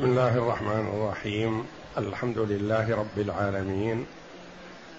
بسم 0.00 0.08
الله 0.08 0.38
الرحمن 0.38 0.88
الرحيم. 0.94 1.66
الحمد 1.98 2.38
لله 2.38 2.96
رب 2.96 3.18
العالمين. 3.18 4.06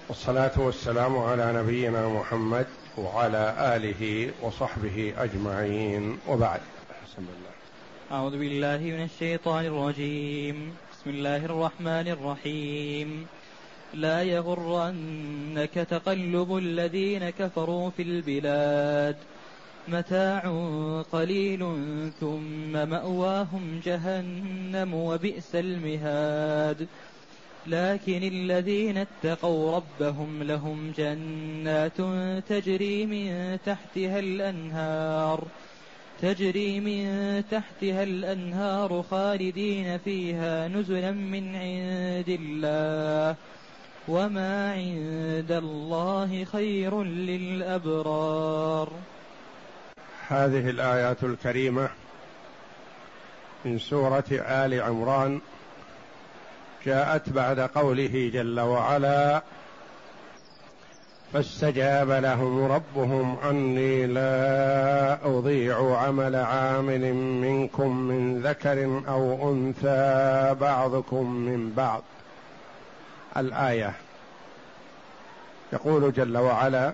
والصلاة 0.10 0.52
والسلام 0.58 1.18
على 1.18 1.54
نبينا 1.54 2.10
محمد 2.10 2.66
وعلى 2.98 3.56
آله 3.76 4.32
وصحبه 4.42 5.14
أجمعين. 5.18 6.20
وبعد. 6.28 6.60
بسم 7.06 7.18
الله. 7.18 7.52
أعوذ 8.12 8.40
بالله 8.40 8.78
من 8.78 9.04
الشيطان 9.04 9.66
الرجيم. 9.66 10.76
بسم 10.94 11.10
الله 11.10 11.46
الرحمن 11.46 12.08
الرحيم. 12.08 13.26
لا 13.94 14.24
يغرنك 14.24 15.74
تقلب 15.74 16.58
الذين 16.58 17.30
كفروا 17.30 17.90
في 17.90 18.02
البلاد. 18.04 19.16
متاع 19.88 20.42
قليل 21.12 21.60
ثم 22.20 22.72
مأواهم 22.72 23.82
جهنم 23.86 24.94
وبئس 24.94 25.56
المهاد. 25.56 26.88
لكن 27.68 28.24
الذين 28.24 28.98
اتقوا 28.98 29.76
ربهم 29.76 30.44
لهم 30.44 30.94
جنات 30.98 31.98
تجري 32.50 33.06
من 33.06 33.58
تحتها 33.66 34.20
الأنهار 34.20 35.48
تجري 36.22 36.80
من 36.80 37.06
تحتها 37.52 38.04
الأنهار 38.04 39.04
خالدين 39.10 39.98
فيها 39.98 40.68
نزلا 40.68 41.12
من 41.12 41.56
عند 41.56 42.30
الله. 42.30 43.36
وما 44.08 44.74
عند 44.74 45.52
الله 45.52 46.44
خير 46.44 47.04
للأبرار. 47.04 48.92
هذه 50.32 50.70
الآيات 50.70 51.24
الكريمة 51.24 51.90
من 53.66 53.80
سورة 53.80 54.24
آل 54.32 54.82
عمران 54.82 55.42
جاءت 56.86 57.30
بعد 57.30 57.60
قوله 57.60 58.32
جل 58.34 58.60
وعلا 58.60 59.42
فاستجاب 61.34 62.12
لهم 62.12 62.72
ربهم 62.72 63.38
أني 63.50 64.08
لا 64.08 65.26
أضيع 65.26 65.98
عمل 65.98 66.36
عامل 66.36 67.14
منكم 67.14 67.98
من 67.98 68.42
ذكر 68.42 69.02
أو 69.08 69.52
أنثى 69.52 70.56
بعضكم 70.62 71.26
من 71.32 71.74
بعض. 71.74 72.04
الآية. 73.38 73.94
يقول 75.74 76.14
جل 76.14 76.38
وعلا 76.38 76.94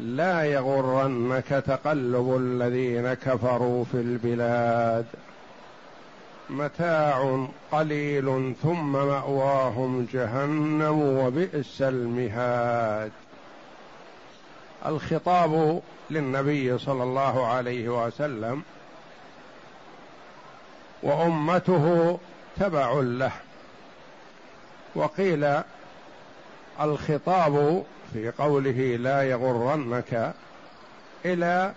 لا 0.00 0.44
يغرنك 0.44 1.48
تقلب 1.48 2.36
الذين 2.36 3.14
كفروا 3.14 3.84
في 3.84 3.94
البلاد. 3.94 5.06
متاع 6.50 7.46
قليل 7.72 8.54
ثم 8.62 8.92
مأواهم 8.92 10.06
جهنم 10.12 11.00
وبئس 11.00 11.82
المهاد. 11.82 13.12
الخطاب 14.86 15.82
للنبي 16.10 16.78
صلى 16.78 17.02
الله 17.02 17.46
عليه 17.46 18.06
وسلم 18.06 18.62
وأمته 21.02 22.18
تبع 22.56 22.92
له. 22.92 23.32
وقيل 24.94 25.60
الخطاب 26.80 27.84
في 28.12 28.30
قوله 28.30 28.96
لا 28.96 29.22
يغرنك 29.22 30.34
إلى 31.24 31.72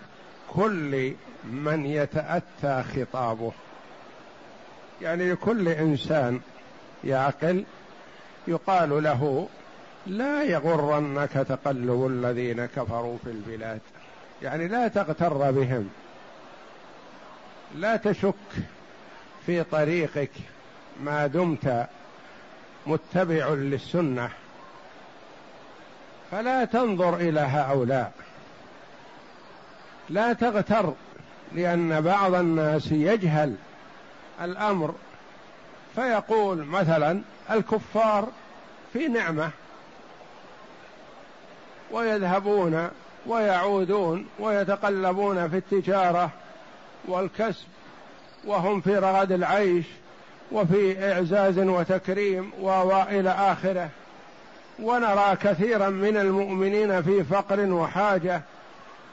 كل 0.50 1.14
من 1.44 1.86
يتأتى 1.86 2.84
خطابه. 2.84 3.52
يعني 5.02 5.32
لكل 5.32 5.68
إنسان 5.68 6.40
يعقل 7.04 7.66
يقال 8.48 9.04
له 9.04 9.48
لا 10.08 10.44
يغرنك 10.44 11.32
تقلب 11.32 12.08
الذين 12.08 12.66
كفروا 12.66 13.18
في 13.24 13.32
البلاد. 13.32 13.82
يعني 14.42 14.68
لا 14.68 14.88
تغتر 14.88 15.52
بهم. 15.52 15.90
لا 17.76 17.98
تشك 17.98 18.34
في 19.46 19.64
طريقك 19.64 20.32
ما 21.04 21.28
دمت 21.28 21.88
متبع 22.88 23.50
للسنة. 23.50 24.30
فلا 26.32 26.66
تنظر 26.66 27.16
إلى 27.16 27.40
هؤلاء. 27.40 28.12
لا 30.10 30.34
تغتر 30.34 30.94
لأن 31.56 32.02
بعض 32.02 32.34
الناس 32.34 32.92
يجهل 32.92 33.56
الأمر 34.42 34.96
فيقول 35.96 36.66
مثلا 36.66 37.22
الكفار 37.52 38.28
في 38.94 39.08
نعمة 39.08 39.50
ويذهبون 41.92 42.90
ويعودون 43.28 44.28
ويتقلبون 44.40 45.50
في 45.50 45.58
التجارة 45.58 46.30
والكسب 47.08 47.66
وهم 48.46 48.82
في 48.82 48.98
رغد 48.98 49.32
العيش 49.32 49.86
وفي 50.52 51.12
إعزاز 51.12 51.60
وتكريم 51.60 52.52
وإلى 52.62 53.30
آخره. 53.30 53.90
ونرى 54.82 55.36
كثيرا 55.36 55.90
من 55.90 56.18
المؤمنين 56.18 57.02
في 57.02 57.24
فقر 57.24 57.60
وحاجة 57.60 58.42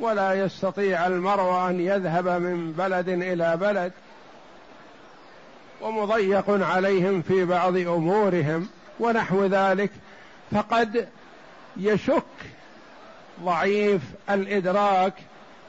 ولا 0.01 0.35
يستطيع 0.35 1.07
المرء 1.07 1.69
أن 1.71 1.81
يذهب 1.81 2.29
من 2.29 2.73
بلد 2.73 3.09
إلى 3.09 3.57
بلد 3.57 3.93
ومضيق 5.81 6.45
عليهم 6.49 7.23
في 7.23 7.45
بعض 7.45 7.77
أمورهم 7.77 8.69
ونحو 9.01 9.45
ذلك 9.45 9.91
فقد 10.53 11.09
يشك 11.77 12.23
ضعيف 13.45 14.03
الإدراك 14.31 15.15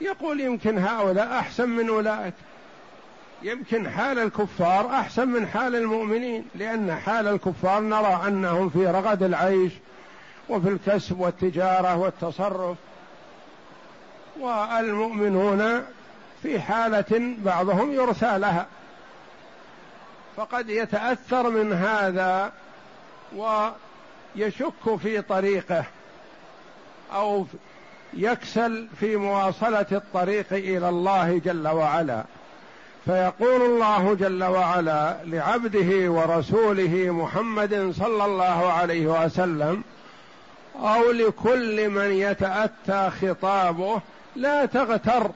يقول 0.02 0.40
يمكن 0.40 0.78
هؤلاء 0.78 1.32
أحسن 1.32 1.70
من 1.70 1.90
أولئك 1.90 2.34
يمكن 3.44 3.90
حال 3.90 4.20
الكفار 4.20 4.90
أحسن 4.90 5.28
من 5.28 5.48
حال 5.48 5.76
المؤمنين 5.76 6.46
لأن 6.56 6.96
حال 6.96 7.28
الكفار 7.28 7.82
نرى 7.82 8.22
أنهم 8.28 8.70
في 8.70 8.88
رغد 8.88 9.24
العيش 9.24 9.72
وفي 10.50 10.70
الكسب 10.70 11.20
والتجارة 11.20 11.96
والتصرف. 11.96 12.78
والمؤمنون 14.40 15.86
في 16.44 16.60
حالة 16.60 17.36
بعضهم 17.46 17.92
يرثى 17.92 18.38
لها. 18.38 18.68
فقد 20.38 20.70
يتأثر 20.70 21.50
من 21.50 21.74
هذا 21.74 22.52
ويشك 23.36 24.96
في 25.04 25.22
طريقه 25.22 25.84
أو 27.14 27.46
يكسل 28.14 28.88
في 29.00 29.16
مواصلة 29.16 29.86
الطريق 29.92 30.46
إلى 30.52 30.90
الله 30.90 31.42
جل 31.46 31.68
وعلا. 31.68 32.24
فيقول 33.06 33.62
الله 33.62 34.14
جل 34.14 34.44
وعلا 34.44 35.18
لعبده 35.24 36.12
ورسوله 36.12 37.12
محمد 37.12 37.94
صلى 38.00 38.26
الله 38.26 38.74
عليه 38.74 39.26
وسلم 39.26 39.84
أو 40.76 41.12
لكل 41.12 41.90
من 41.90 42.12
يتأتى 42.12 43.10
خطابه 43.22 44.02
لا 44.36 44.66
تغتر 44.66 45.32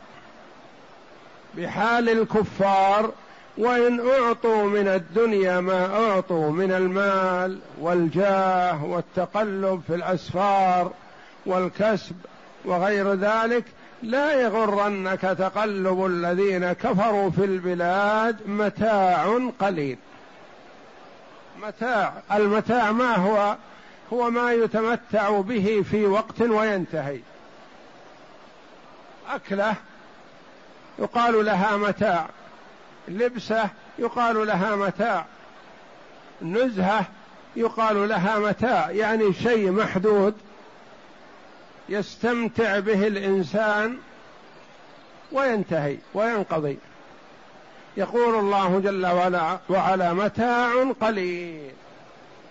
بحال 1.58 2.10
الكفار 2.10 3.12
وإن 3.58 4.10
أعطوا 4.10 4.64
من 4.64 4.88
الدنيا 4.88 5.60
ما 5.60 5.86
أعطوا 5.86 6.52
من 6.52 6.72
المال 6.72 7.60
والجاه 7.80 8.86
والتقلب 8.86 9.82
في 9.88 9.96
الأسفار 9.96 10.92
والكسب 11.46 12.16
وغير 12.66 13.14
ذلك 13.14 13.66
لا 14.04 14.42
يغرنك 14.42 15.22
تقلب 15.22 16.06
الذين 16.06 16.74
كفروا 16.74 17.30
في 17.30 17.46
البلاد 17.46 18.38
متاع 18.48 19.40
قليل. 19.60 19.98
متاع 21.68 22.14
المتاع 22.32 22.92
ما 22.92 23.16
هو؟ 23.16 23.56
هو 24.14 24.30
ما 24.30 24.54
يتمتع 24.54 25.42
به 25.42 25.84
في 25.92 26.06
وقت 26.06 26.42
وينتهي. 26.42 27.20
أكلة 29.30 29.76
يقال 31.00 31.46
لها 31.46 31.78
متاع. 31.78 32.30
لبسة 33.08 33.70
يقال 34.00 34.48
لها 34.48 34.76
متاع. 34.76 35.26
نزهة 36.42 37.06
يقال 37.56 38.10
لها 38.10 38.40
متاع. 38.40 38.92
يعني 38.92 39.34
شيء 39.34 39.72
محدود 39.72 40.36
يستمتع 41.90 42.80
به 42.80 43.08
الإنسان 43.08 43.98
وينتهي 45.32 45.98
وينقضي. 46.14 46.78
يقول 47.98 48.40
الله 48.40 48.80
جل 48.80 49.06
وعلا, 49.70 50.14
متاع 50.14 50.92
قليل. 51.02 51.72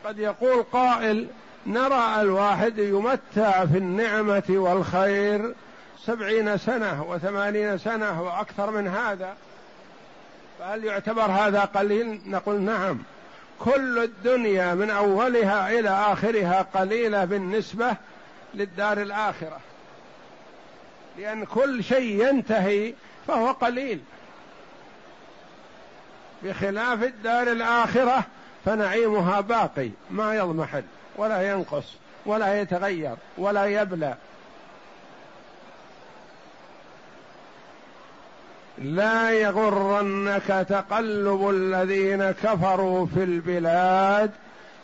قد 0.05 0.19
يقول 0.19 0.63
قائل 0.63 1.29
نرى 1.67 2.21
الواحد 2.21 2.79
يمتع 2.79 3.67
في 3.67 3.79
النعمة 3.79 4.43
والخير 4.49 5.55
سبعين 6.05 6.59
سنة 6.59 7.03
وثمانين 7.03 7.79
سنة 7.79 8.23
وأكثر 8.23 8.71
من 8.71 8.89
هذا. 8.89 9.35
فهل 10.59 10.85
يعتبر 10.85 11.23
هذا 11.23 11.61
قليل؟ 11.61 12.21
نقول 12.27 12.61
نعم. 12.61 12.99
كل 13.59 13.99
الدنيا 13.99 14.75
من 14.75 14.91
أولها 14.91 15.79
إلى 15.79 15.91
آخرها 15.91 16.67
قليلة 16.75 17.25
بالنسبة 17.25 17.97
للدار 18.55 19.03
الآخرة. 19.03 19.61
لأن 21.19 21.45
كل 21.45 21.85
شيء 21.85 22.29
ينتهي 22.29 22.95
فهو 23.27 23.53
قليل. 23.53 24.01
بخلاف 26.43 27.03
الدار 27.03 27.53
الآخرة 27.53 28.25
فنعيمها 28.65 29.41
باقي 29.41 29.91
ما 30.11 30.35
يضمحل. 30.35 30.83
ولا 31.17 31.53
ينقص 31.53 31.85
ولا 32.27 32.61
يتغير 32.61 33.17
ولا 33.39 33.67
يبلى. 33.67 34.15
لا 38.79 39.31
يغرنك 39.31 40.67
تقلب 40.69 41.51
الذين 41.51 42.31
كفروا 42.31 43.07
في 43.07 43.23
البلاد 43.23 44.31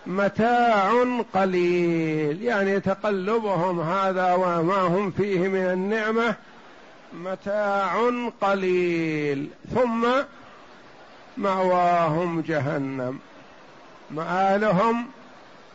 متاع 0.07 0.91
قليل. 1.35 2.43
يعني 2.43 2.81
تقلبهم 2.81 3.81
هذا 3.81 4.35
وما 4.35 4.81
هم 4.81 5.11
فيه 5.11 5.39
من 5.39 5.65
النعمة 5.65 6.35
متاع 7.13 8.11
قليل. 8.41 9.49
ثم 9.75 10.07
مأواهم 11.37 12.41
جهنم. 12.41 13.19
مآلهم 14.11 15.07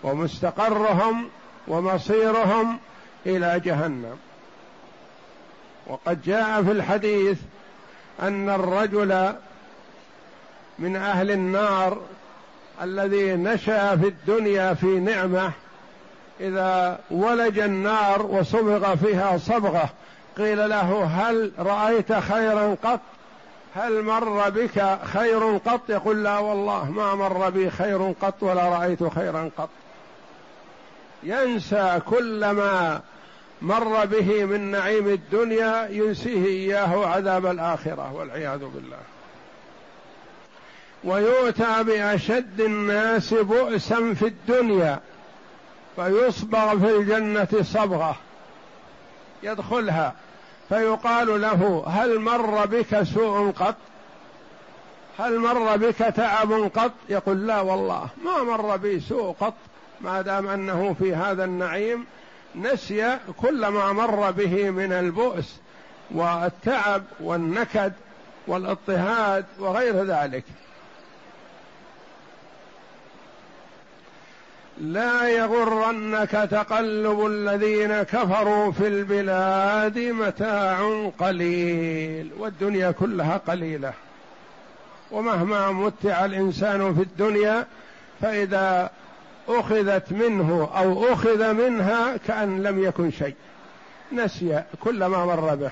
ومستقرهم 0.04 1.30
ومصيرهم 1.68 2.80
إلى 3.26 3.60
جهنم. 3.60 4.18
وقد 5.88 6.22
جاء 6.22 6.64
في 6.64 6.72
الحديث 6.72 7.38
أن 8.22 8.50
الرجل 8.50 9.34
من 10.80 10.96
أهل 10.96 11.32
النار 11.32 12.02
الذي 12.82 13.34
نشأ 13.34 13.96
في 13.96 14.08
الدنيا 14.08 14.74
في 14.74 15.00
نعمة 15.00 15.52
إذا 16.40 17.00
ولج 17.12 17.60
النار 17.60 18.26
وصبغ 18.26 18.96
فيها 18.96 19.38
صبغة 19.38 19.90
قيل 20.38 20.70
له 20.70 21.04
هل 21.04 21.52
رأيت 21.60 22.14
خيرا 22.14 22.76
قط؟ 22.84 23.00
هل 23.76 24.04
مر 24.04 24.50
بك 24.50 25.00
خير 25.04 25.58
قط؟ 25.58 25.90
يقول 25.90 26.24
لا 26.24 26.40
والله 26.40 26.92
ما 26.92 27.16
مر 27.16 27.50
بي 27.50 27.70
خير 27.70 28.14
قط 28.22 28.44
ولا 28.44 28.70
رأيت 28.70 29.04
خيرا 29.04 29.50
قط. 29.58 29.70
ينسى 31.24 32.02
كل 32.06 32.50
ما 32.50 33.02
مر 33.62 34.06
به 34.06 34.46
من 34.46 34.72
نعيم 34.72 35.08
الدنيا 35.08 35.88
ينسيه 35.90 36.46
إياه 36.46 37.06
عذاب 37.08 37.46
الآخرة 37.46 38.14
والعياذ 38.14 38.60
بالله. 38.60 39.00
ويؤتى 41.04 41.84
بأشد 41.84 42.62
الناس 42.62 43.34
بؤسا 43.34 44.14
في 44.14 44.26
الدنيا 44.26 45.00
فيصبغ 45.96 46.80
في 46.80 46.98
الجنة 46.98 47.48
صبغة 47.62 48.16
يدخلها 49.44 50.14
فيقال 50.70 51.42
له 51.42 51.84
هل 51.88 52.20
مر 52.20 52.66
بك 52.66 53.04
سوء 53.04 53.52
قط؟ 53.52 53.76
هل 55.20 55.40
مر 55.40 55.78
بك 55.78 55.98
تعب 55.98 56.52
قط؟ 56.52 56.92
يقول 57.10 57.48
لا 57.48 57.62
والله 57.62 58.08
ما 58.26 58.44
مر 58.44 58.78
بي 58.78 59.00
سوء 59.00 59.36
قط. 59.40 59.54
ما 60.04 60.22
دام 60.22 60.48
أنه 60.48 60.96
في 61.00 61.16
هذا 61.16 61.46
النعيم 61.46 62.06
نسي 62.56 63.18
كل 63.38 63.68
ما 63.68 63.94
مر 63.94 64.32
به 64.32 64.70
من 64.70 64.92
البؤس 64.92 65.60
والتعب 66.12 67.04
والنكد 67.20 67.94
والاضطهاد 68.48 69.46
وغير 69.60 70.04
ذلك. 70.04 70.44
لا 74.78 75.30
يغرنك 75.30 76.32
تقلب 76.32 77.26
الذين 77.26 78.04
كفروا 78.04 78.72
في 78.72 78.88
البلاد 78.88 80.00
متاع 80.00 81.10
قليل 81.20 82.32
والدنيا 82.38 82.92
كلها 82.92 83.38
قليلة. 83.38 83.94
ومهما 85.12 85.72
متع 85.72 86.26
الإنسان 86.26 86.96
في 86.96 87.02
الدنيا 87.02 87.66
فإذا 88.22 88.90
أخذت 89.48 90.12
منه 90.12 90.70
أو 90.78 91.14
أخذ 91.14 91.54
منها 91.54 92.18
كأن 92.18 92.64
لم 92.64 92.84
يكن 92.84 93.12
شيء. 93.12 93.36
نسي 94.12 94.64
كل 94.84 95.06
ما 95.06 95.26
مر 95.26 95.56
به. 95.56 95.72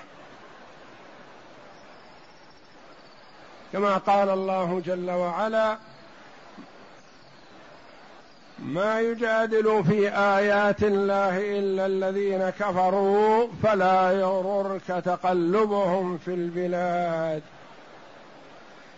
كما 3.73 3.97
قال 3.97 4.29
الله 4.29 4.81
جل 4.85 5.11
وعلا 5.11 5.77
ما 8.59 9.01
يجادل 9.01 9.83
في 9.83 10.09
آيات 10.09 10.83
الله 10.83 11.59
إلا 11.59 11.85
الذين 11.85 12.49
كفروا 12.49 13.47
فلا 13.63 14.11
يغررك 14.11 15.03
تقلبهم 15.05 16.17
في 16.17 16.33
البلاد. 16.33 17.41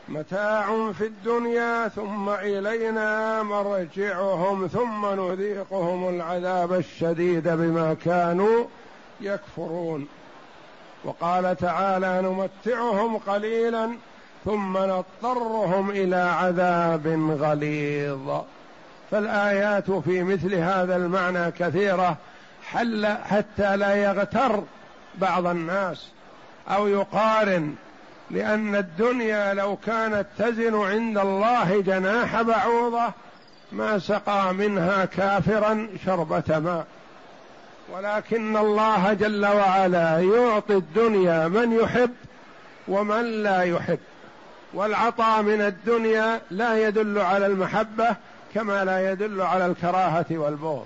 متاع 0.07 0.91
في 0.91 1.05
الدنيا 1.05 1.87
ثم 1.87 2.29
إلينا 2.29 3.43
مرجعهم 3.43 4.67
ثم 4.67 5.05
نذيقهم 5.05 6.15
العذاب 6.15 6.73
الشديد 6.73 7.47
بما 7.47 7.93
كانوا 8.05 8.65
يكفرون. 9.21 10.07
وقال 11.03 11.57
تعالى 11.57 12.21
نمتعهم 12.21 13.17
قليلا 13.17 13.89
ثم 14.45 14.77
نضطرهم 14.77 15.89
إلى 15.89 16.15
عذاب 16.15 17.37
غليظ. 17.41 18.41
فالآيات 19.11 19.91
في 19.91 20.23
مثل 20.23 20.55
هذا 20.55 20.95
المعنى 20.95 21.51
كثيرة 21.51 22.17
حل 22.63 23.07
حتى 23.07 23.77
لا 23.77 23.95
يغتر 23.95 24.63
بعض 25.15 25.47
الناس 25.47 26.07
أو 26.69 26.87
يقارن 26.87 27.75
لأن 28.33 28.75
الدنيا 28.75 29.53
لو 29.53 29.75
كانت 29.75 30.25
تزن 30.37 30.75
عند 30.75 31.17
الله 31.17 31.81
جناح 31.81 32.41
بعوضة 32.41 33.11
ما 33.71 33.99
سقى 33.99 34.53
منها 34.53 35.05
كافرا 35.05 35.87
شربة 36.05 36.59
ماء. 36.59 36.85
ولكن 37.91 38.57
الله 38.57 39.13
جل 39.13 39.45
وعلا 39.45 40.19
يعطي 40.19 40.73
الدنيا 40.73 41.47
من 41.47 41.71
يحب 41.71 42.11
ومن 42.87 43.43
لا 43.43 43.61
يحب. 43.61 43.99
والعطاء 44.73 45.41
من 45.41 45.61
الدنيا 45.61 46.41
لا 46.51 46.87
يدل 46.87 47.19
على 47.19 47.45
المحبة 47.45 48.15
كما 48.53 48.85
لا 48.85 49.11
يدل 49.11 49.41
على 49.41 49.65
الكراهة 49.65 50.25
والبغض. 50.31 50.85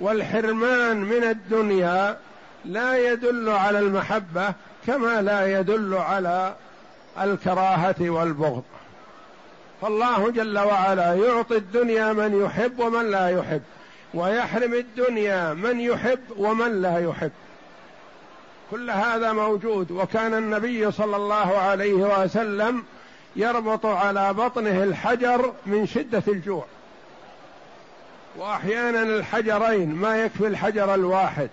والحرمان 0.00 0.96
من 0.96 1.24
الدنيا 1.24 2.16
لا 2.64 3.12
يدل 3.12 3.48
على 3.48 3.78
المحبة 3.78 4.52
كما 4.86 5.22
لا 5.22 5.60
يدل 5.60 5.94
على 5.94 6.54
الكراهة 7.20 7.94
والبغض. 8.00 8.62
فالله 9.82 10.30
جل 10.30 10.58
وعلا 10.58 11.14
يعطي 11.14 11.56
الدنيا 11.56 12.12
من 12.12 12.42
يحب 12.44 12.80
ومن 12.80 13.10
لا 13.10 13.28
يحب 13.28 13.62
ويحرم 14.14 14.74
الدنيا 14.74 15.54
من 15.54 15.80
يحب 15.80 16.20
ومن 16.36 16.82
لا 16.82 16.98
يحب. 16.98 17.30
كل 18.70 18.90
هذا 18.90 19.32
موجود 19.32 19.90
وكان 19.90 20.34
النبي 20.34 20.90
صلى 20.90 21.16
الله 21.16 21.58
عليه 21.58 21.92
وسلم 21.92 22.84
يربط 23.36 23.86
على 23.86 24.32
بطنه 24.34 24.82
الحجر 24.82 25.52
من 25.66 25.86
شدة 25.86 26.22
الجوع. 26.28 26.64
وأحيانا 28.36 29.02
الحجرين 29.02 29.94
ما 29.94 30.16
يكفي 30.24 30.46
الحجر 30.46 30.94
الواحد 30.94 31.50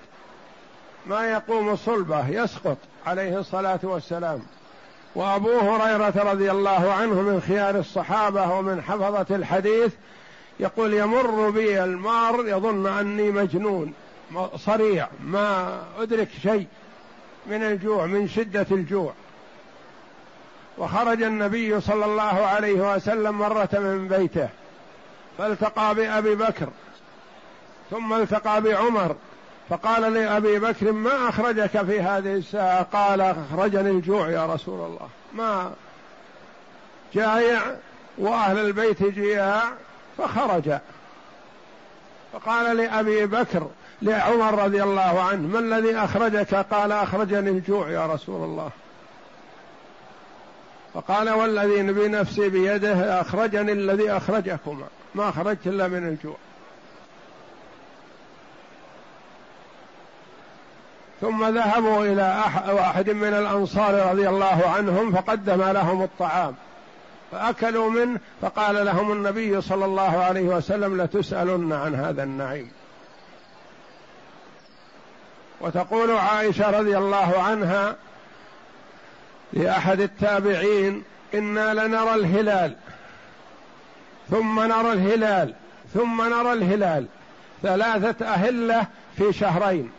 ما 1.05 1.31
يقوم 1.31 1.75
صلبه 1.75 2.29
يسقط 2.29 2.77
عليه 3.05 3.39
الصلاة 3.39 3.79
والسلام. 3.83 4.41
وابو 5.15 5.59
هريره 5.59 6.31
رضي 6.31 6.51
الله 6.51 6.93
عنه 6.93 7.21
من 7.21 7.41
خيار 7.47 7.79
الصحابه 7.79 8.51
ومن 8.51 8.81
حفظه 8.81 9.35
الحديث 9.35 9.93
يقول 10.59 10.93
يمر 10.93 11.49
بي 11.49 11.83
المار 11.83 12.47
يظن 12.47 12.87
اني 12.87 13.31
مجنون 13.31 13.93
صريع 14.55 15.07
ما 15.23 15.81
ادرك 15.99 16.29
شيء 16.43 16.67
من 17.47 17.63
الجوع 17.63 18.05
من 18.05 18.27
شده 18.27 18.65
الجوع 18.71 19.13
وخرج 20.77 21.21
النبي 21.23 21.81
صلى 21.81 22.05
الله 22.05 22.45
عليه 22.45 22.95
وسلم 22.95 23.37
مره 23.39 23.69
من 23.73 24.07
بيته 24.07 24.49
فالتقى 25.37 25.95
بأبي 25.95 26.35
بكر 26.35 26.69
ثم 27.91 28.13
التقى 28.13 28.61
بعمر 28.61 29.15
فقال 29.69 30.13
لأبي 30.13 30.59
بكر 30.59 30.91
ما 30.91 31.29
أخرجك 31.29 31.81
في 31.85 32.01
هذه 32.01 32.33
الساعة؟ 32.33 32.83
قال 32.83 33.21
أخرجني 33.21 33.89
الجوع 33.89 34.29
يا 34.29 34.45
رسول 34.45 34.85
الله. 34.85 35.09
ما 35.33 35.71
جائع 37.13 37.61
وأهل 38.17 38.59
البيت 38.59 39.03
جياع 39.03 39.63
فخرج. 40.17 40.77
فقال 42.33 42.77
لأبي 42.77 43.25
بكر 43.25 43.67
لعمر 44.01 44.63
رضي 44.63 44.83
الله 44.83 45.21
عنه 45.21 45.47
ما 45.47 45.59
الذي 45.59 45.95
أخرجك؟ 45.95 46.55
قال 46.55 46.91
أخرجني 46.91 47.49
الجوع 47.49 47.89
يا 47.89 48.05
رسول 48.05 48.43
الله. 48.43 48.69
فقال 50.93 51.29
والذي 51.29 51.81
بنفسي 51.81 52.49
بيده 52.49 53.21
أخرجني 53.21 53.71
الذي 53.71 54.11
أخرجكما 54.11 54.87
ما 55.15 55.31
خرجت 55.31 55.67
إلا 55.67 55.87
من 55.87 56.07
الجوع. 56.07 56.37
ثم 61.21 61.57
ذهبوا 61.57 62.05
إلى 62.05 62.43
وأحد 62.67 63.09
من 63.09 63.33
الأنصار 63.33 64.09
رضي 64.11 64.29
الله 64.29 64.69
عنهم 64.69 65.11
فقدم 65.11 65.63
لهم 65.63 66.03
الطعام 66.03 66.55
فأكلوا 67.31 67.89
منه 67.89 68.19
فقال 68.41 68.85
لهم 68.85 69.11
النبي 69.11 69.61
صلى 69.61 69.85
الله 69.85 70.17
عليه 70.23 70.41
وسلم 70.41 71.01
لتسألن 71.01 71.73
عن 71.73 71.95
هذا 71.95 72.23
النعيم. 72.23 72.71
وتقول 75.61 76.11
عائشة 76.11 76.79
رضي 76.79 76.97
الله 76.97 77.41
عنها 77.41 77.95
لأحد 79.53 80.01
التابعين 80.01 81.03
إنا 81.33 81.73
لنرى 81.73 82.15
الهلال 82.15 82.75
ثم 84.31 84.59
نرى 84.59 84.93
الهلال 84.93 85.53
ثم 85.93 86.21
نرى 86.21 86.53
الهلال 86.53 87.05
ثلاثة 87.63 88.25
أهلة 88.25 88.87
في 89.17 89.33
شهرين. 89.33 89.91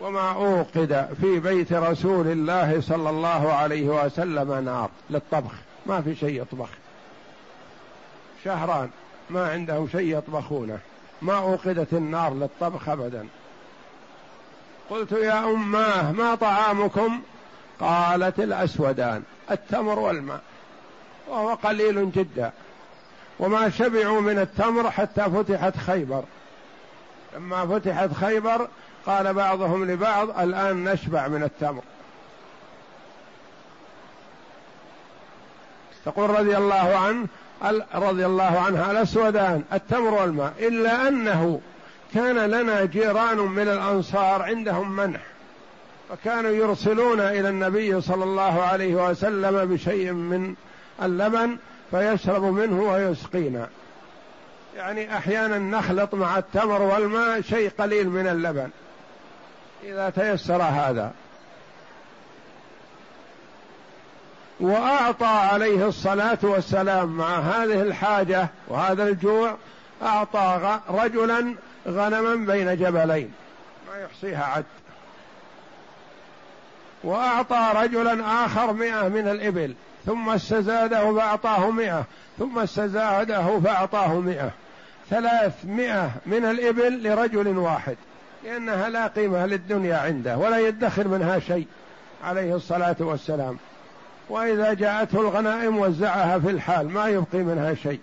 وما 0.00 0.32
أوقد 0.32 1.08
في 1.20 1.40
بيت 1.40 1.72
رسول 1.72 2.26
الله 2.26 2.80
صلى 2.80 3.10
الله 3.10 3.52
عليه 3.52 4.04
وسلم 4.04 4.64
نار 4.64 4.90
للطبخ. 5.10 5.52
ما 5.86 6.00
في 6.02 6.14
شيء 6.14 6.42
يطبخ. 6.42 6.68
شهران 8.44 8.90
ما 9.30 9.50
عندهم 9.50 9.88
شيء 9.88 10.18
يطبخونه. 10.18 10.78
ما 11.22 11.34
أوقدت 11.38 11.92
النار 11.92 12.34
للطبخ 12.34 12.88
أبدا. 12.88 13.26
قلت 14.90 15.12
يا 15.12 15.44
أماه 15.44 16.12
ما 16.12 16.34
طعامكم؟ 16.34 17.20
قالت 17.80 18.40
الأسودان 18.40 19.22
التمر 19.50 19.98
والماء. 19.98 20.40
وهو 21.28 21.54
قليل 21.54 22.12
جدا. 22.12 22.52
وما 23.38 23.70
شبعوا 23.70 24.20
من 24.20 24.38
التمر 24.38 24.90
حتى 24.90 25.22
فتحت 25.22 25.76
خيبر. 25.76 26.24
لما 27.36 27.66
فتحت 27.66 28.12
خيبر 28.12 28.68
قال 29.06 29.34
بعضهم 29.34 29.90
لبعض 29.90 30.40
الآن 30.40 30.84
نشبع 30.84 31.28
من 31.28 31.42
التمر. 31.42 31.82
تقول 36.04 36.30
رضي 36.30 36.56
الله 36.56 36.96
عنه 36.96 37.26
رضي 37.94 38.26
الله 38.26 38.60
عنها 38.60 38.90
الأسودان 38.90 39.64
التمر 39.72 40.14
والماء 40.14 40.52
إلا 40.58 41.08
أنه 41.08 41.60
كان 42.14 42.36
لنا 42.36 42.84
جيران 42.84 43.38
من 43.38 43.68
الأنصار 43.68 44.42
عندهم 44.42 44.96
منح 44.96 45.20
فكانوا 46.08 46.50
يرسلون 46.50 47.20
إلى 47.20 47.48
النبي 47.48 48.00
صلى 48.00 48.24
الله 48.24 48.62
عليه 48.62 49.10
وسلم 49.10 49.64
بشيء 49.64 50.12
من 50.12 50.54
اللبن 51.02 51.56
فيشرب 51.90 52.42
منه 52.42 52.82
ويسقينا. 52.82 53.68
يعني 54.78 55.16
أحيانا 55.16 55.58
نخلط 55.58 56.14
مع 56.14 56.38
التمر 56.38 56.82
والماء 56.82 57.40
شيء 57.40 57.70
قليل 57.78 58.08
من 58.08 58.26
اللبن. 58.26 58.70
إذا 59.84 60.10
تيسر 60.10 60.62
هذا. 60.62 61.12
وأعطى 64.60 65.26
عليه 65.26 65.86
الصلاة 65.86 66.38
والسلام 66.42 67.08
مع 67.08 67.38
هذه 67.38 67.82
الحاجة 67.82 68.48
وهذا 68.68 69.08
الجوع 69.08 69.56
أعطى 70.02 70.80
رجلا 70.88 71.54
غنما 71.88 72.34
بين 72.34 72.76
جبلين. 72.76 73.32
ما 73.88 74.02
يحصيها 74.02 74.44
عد. 74.44 74.64
وأعطى 77.04 77.70
رجلا 77.74 78.44
آخر 78.44 78.72
مئة 78.72 79.08
من 79.08 79.28
الإبل 79.28 79.74
ثم 80.06 80.30
استزاده 80.30 81.14
فأعطاه 81.14 81.70
مئة 81.70 82.04
ثم 82.38 82.58
استزاده 82.58 83.60
فأعطاه 83.60 84.14
مئة. 84.14 84.50
ثلاثمائة 85.10 86.10
من 86.26 86.44
الإبل 86.44 87.08
لرجل 87.08 87.58
واحد 87.58 87.96
لأنها 88.44 88.88
لا 88.88 89.06
قيمة 89.06 89.46
للدنيا 89.46 89.96
عنده 89.96 90.36
ولا 90.36 90.58
يدخر 90.58 91.08
منها 91.08 91.38
شيء 91.38 91.66
عليه 92.24 92.54
الصلاة 92.54 92.96
والسلام. 93.00 93.58
وإذا 94.28 94.74
جاءته 94.74 95.20
الغنائم 95.20 95.78
وزعها 95.78 96.38
في 96.38 96.50
الحال 96.50 96.88
ما 96.88 97.08
يبقي 97.08 97.38
منها 97.38 97.74
شيء. 97.74 98.00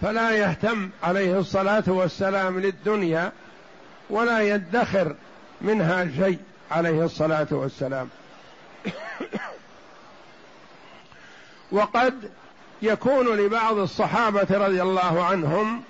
فلا 0.00 0.30
يهتم 0.30 0.90
عليه 1.02 1.38
الصلاة 1.38 1.84
والسلام 1.86 2.60
للدنيا 2.60 3.32
ولا 4.10 4.40
يدخر 4.40 5.16
منها 5.60 6.08
شيء 6.16 6.38
عليه 6.70 7.04
الصلاة 7.04 7.48
والسلام. 7.50 8.08
وقد 11.72 12.30
يكون 12.82 13.26
لبعض 13.26 13.78
الصحابة 13.78 14.46
رضي 14.50 14.82
الله 14.82 15.24
عنهم 15.24 15.82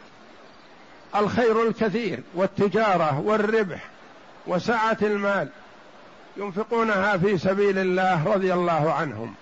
الخير 1.17 1.63
الكثير 1.69 2.21
والتجارة 2.35 3.21
والربح 3.21 3.89
وسعة 4.47 4.97
المال 5.03 5.49
ينفقونها 6.37 7.17
في 7.17 7.39
سبيل 7.39 7.79
الله 7.79 8.35
رضي 8.35 8.53
الله 8.53 8.93
عنهم. 8.93 9.35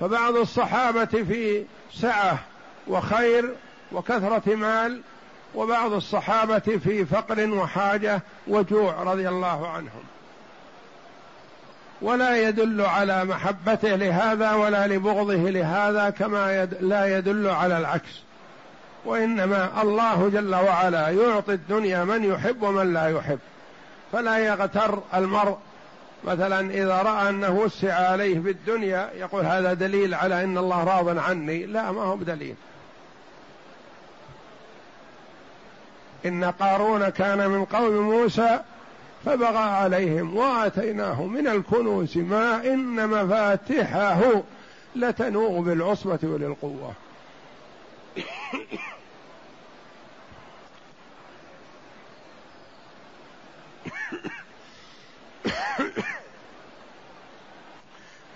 فبعض 0.00 0.36
الصحابة 0.36 1.04
في 1.04 1.64
سعة 1.92 2.38
وخير 2.86 3.54
وكثرة 3.92 4.54
مال 4.54 5.00
وبعض 5.54 5.92
الصحابة 5.92 6.58
في 6.58 7.04
فقر 7.04 7.50
وحاجة 7.50 8.22
وجوع 8.46 9.02
رضي 9.02 9.28
الله 9.28 9.68
عنهم. 9.68 10.04
ولا 12.02 12.48
يدل 12.48 12.80
على 12.80 13.24
محبته 13.24 13.96
لهذا 13.96 14.52
ولا 14.52 14.86
لبغضه 14.86 15.50
لهذا 15.50 16.10
كما 16.10 16.62
يد 16.62 16.74
لا 16.80 17.18
يدل 17.18 17.48
على 17.48 17.78
العكس. 17.78 18.22
وإنما 19.04 19.82
الله 19.82 20.28
جل 20.28 20.54
وعلا 20.54 21.08
يعطي 21.08 21.52
الدنيا 21.52 22.04
من 22.04 22.24
يحب 22.24 22.62
ومن 22.62 22.94
لا 22.94 23.08
يحب. 23.08 23.38
فلا 24.12 24.38
يغتر 24.38 25.02
المرء. 25.14 25.56
مثلا 26.24 26.70
إذا 26.70 27.02
رأى 27.02 27.28
أنه 27.28 27.50
وسع 27.50 27.94
عليه 27.94 28.40
في 28.40 28.50
الدنيا 28.50 29.10
يقول 29.14 29.44
هذا 29.44 29.72
دليل 29.72 30.14
على 30.14 30.44
إن 30.44 30.58
الله 30.58 30.84
راض 30.84 31.18
عني. 31.18 31.66
لا 31.66 31.92
ما 31.92 32.02
هو 32.02 32.16
بدليل. 32.16 32.54
إن 36.26 36.44
قارون 36.44 37.08
كان 37.08 37.50
من 37.50 37.64
قوم 37.64 37.92
موسى 37.92 38.60
فبغى 39.24 39.58
عليهم 39.58 40.36
وآتيناه 40.36 41.22
من 41.22 41.48
الكنوز 41.48 42.18
ما 42.18 42.66
إن 42.66 43.08
مفاتحه 43.08 44.42
لتنوء 44.96 45.60
بالعصبة 45.60 46.18
وللقوة. 46.22 46.92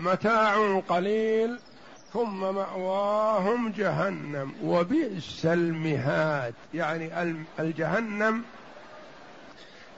متاع 0.00 0.80
قليل 0.88 1.58
ثم 2.12 2.40
مأواهم 2.40 3.72
جهنم 3.72 4.52
وبئس 4.64 5.46
المهاد. 5.46 6.54
يعني 6.74 7.34
الجهنم 7.58 8.44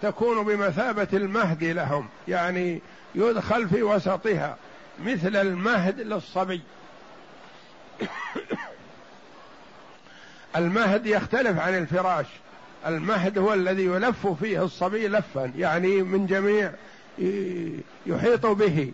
تكون 0.03 0.45
بمثابة 0.45 1.09
المهد 1.13 1.65
لهم 1.65 2.09
يعني 2.29 2.81
يدخل 3.15 3.69
في 3.69 3.83
وسطها 3.83 4.57
مثل 5.05 5.37
المهد 5.37 6.01
للصبي. 6.01 6.61
المهد 10.57 11.07
يختلف 11.07 11.59
عن 11.59 11.79
الفراش. 11.79 12.27
المهد 12.87 13.39
هو 13.39 13.55
الذي 13.55 13.85
يلف 13.85 14.27
فيه 14.27 14.65
الصبي 14.65 15.09
لفا 15.09 15.53
يعني 15.57 16.03
من 16.03 16.27
جميع 16.27 16.73
يحيط 18.07 18.47
به. 18.47 18.93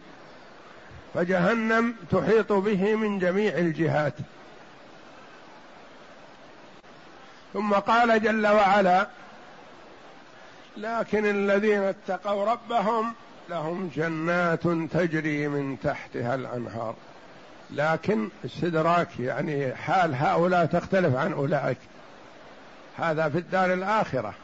فجهنم 1.14 1.94
تحيط 2.10 2.52
به 2.52 2.94
من 2.94 3.18
جميع 3.18 3.58
الجهات. 3.58 4.14
ثم 7.52 7.74
قال 7.74 8.22
جل 8.22 8.46
وعلا 8.46 9.08
لكن 10.78 11.26
الذين 11.26 11.82
اتقوا 11.82 12.44
ربهم 12.44 13.14
لهم 13.50 13.90
جنات 13.97 14.62
تجري 14.92 15.49
من 15.49 15.80
تحتها 15.82 16.35
الأنهار. 16.35 16.94
لكن 17.70 18.28
استدراك 18.44 19.20
يعني 19.20 19.75
حال 19.75 20.14
هؤلاء 20.14 20.66
تختلف 20.66 21.16
عن 21.16 21.32
أولئك. 21.32 21.78
هذا 22.97 23.28
في 23.28 23.38
الدار 23.38 23.73
الآخرة. 23.73 24.35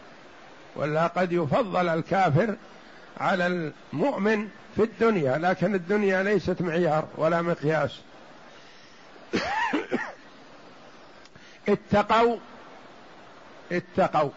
ولا 0.76 1.06
قد 1.06 1.32
يفضل 1.32 1.88
الكافر 1.88 2.56
على 3.20 3.46
المؤمن 3.46 4.48
في 4.76 4.82
الدنيا 4.82 5.38
لكن 5.38 5.74
الدنيا 5.74 6.22
ليست 6.22 6.62
معيار 6.62 7.08
ولا 7.16 7.42
مقياس. 7.42 8.00
اتقوا 11.68 12.36
اتقوا. 13.72 14.30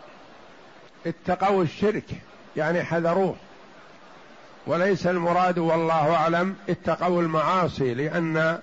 اتقوا 1.08 1.64
الشرك 1.64 2.06
يعني 2.58 2.84
حذروه. 2.84 3.36
وليس 4.68 5.08
المراد 5.08 5.60
والله 5.60 6.16
أعلم 6.16 6.56
اتقوا 6.70 7.22
المعاصي 7.22 7.94
لأن 7.94 8.60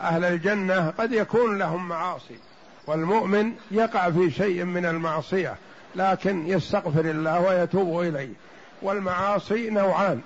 أهل 0.00 0.24
الجنة 0.24 0.90
قد 0.98 1.12
يكون 1.12 1.58
لهم 1.58 1.88
معاصي 1.88 2.38
والمؤمن 2.86 3.52
يقع 3.70 4.10
في 4.10 4.30
شيء 4.30 4.64
من 4.64 4.86
المعصية 4.86 5.56
لكن 5.94 6.46
يستغفر 6.46 7.00
الله 7.00 7.40
ويتوب 7.40 8.00
إليه. 8.00 8.34
والمعاصي 8.82 9.70
نوعان 9.70 10.20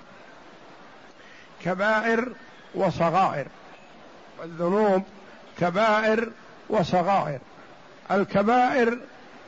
كبائر 1.63 2.29
وصغائر 2.75 3.47
والذنوب 4.41 5.03
كبائر 5.59 6.29
وصغائر. 6.69 7.39
الكبائر 8.11 8.99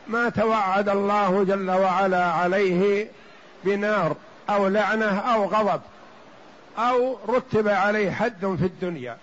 ما 0.07 0.29
توعد 0.29 0.89
الله 0.89 1.43
جل 1.43 1.71
وعلا 1.71 2.25
عليه 2.25 3.07
بنار 3.63 4.15
أو 4.49 4.67
لعنة 4.67 5.19
أو 5.19 5.45
غضب 5.45 5.81
أو 6.77 7.17
رتب 7.29 7.67
عليه 7.67 8.11
حد 8.11 8.55
في 8.59 8.65
الدنيا. 8.65 9.17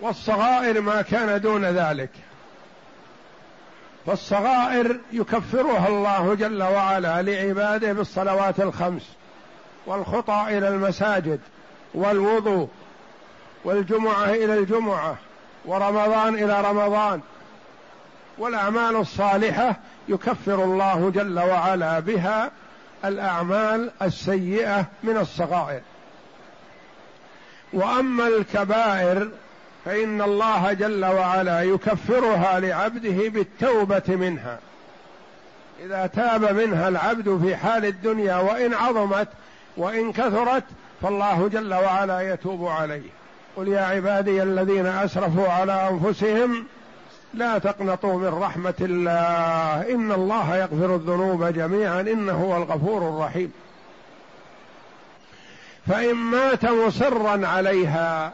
والصغائر 0.00 0.80
ما 0.80 1.02
كان 1.02 1.40
دون 1.40 1.64
ذلك. 1.64 2.10
فالصغائر 4.06 5.00
يكفرها 5.12 5.88
الله 5.88 6.34
جل 6.34 6.62
وعلا 6.62 7.22
لعباده 7.22 7.92
بالصلوات 7.92 8.60
الخمس 8.60 9.02
والخطى 9.86 10.44
إلى 10.48 10.68
المساجد 10.68 11.40
والوضوء 11.94 12.68
والجمعة 13.64 14.24
إلى 14.24 14.54
الجمعة 14.54 15.16
ورمضان 15.64 16.34
إلى 16.34 16.60
رمضان 16.60 17.20
والأعمال 18.40 18.96
الصالحة 18.96 19.76
يكفر 20.08 20.64
الله 20.64 21.10
جل 21.14 21.38
وعلا 21.38 22.00
بها 22.00 22.50
الأعمال 23.04 23.90
السيئة 24.02 24.86
من 25.02 25.16
الصغائر. 25.16 25.80
وأما 27.72 28.28
الكبائر 28.28 29.28
فإن 29.84 30.22
الله 30.22 30.72
جل 30.72 31.04
وعلا 31.04 31.62
يكفرها 31.62 32.60
لعبده 32.60 33.28
بالتوبة 33.28 34.02
منها. 34.08 34.58
إذا 35.84 36.06
تاب 36.06 36.54
منها 36.54 36.88
العبد 36.88 37.40
في 37.42 37.56
حال 37.56 37.84
الدنيا 37.84 38.36
وإن 38.36 38.74
عظمت 38.74 39.28
وإن 39.76 40.12
كثرت 40.12 40.64
فالله 41.02 41.48
جل 41.48 41.74
وعلا 41.74 42.32
يتوب 42.32 42.66
عليه. 42.66 43.10
قل 43.56 43.68
يا 43.68 43.80
عبادي 43.80 44.42
الذين 44.42 44.86
أسرفوا 44.86 45.48
على 45.48 45.88
أنفسهم 45.90 46.64
لا 47.34 47.58
تقنطوا 47.58 48.18
من 48.18 48.42
رحمة 48.42 48.74
الله. 48.80 49.94
إن 49.94 50.12
الله 50.12 50.56
يغفر 50.56 50.94
الذنوب 50.94 51.44
جميعا. 51.44 52.00
إنه 52.00 52.32
هو 52.32 52.56
الغفور 52.56 53.08
الرحيم. 53.08 53.52
فإن 55.88 56.14
مات 56.14 56.64
مصرا 56.64 57.46
عليها 57.46 58.32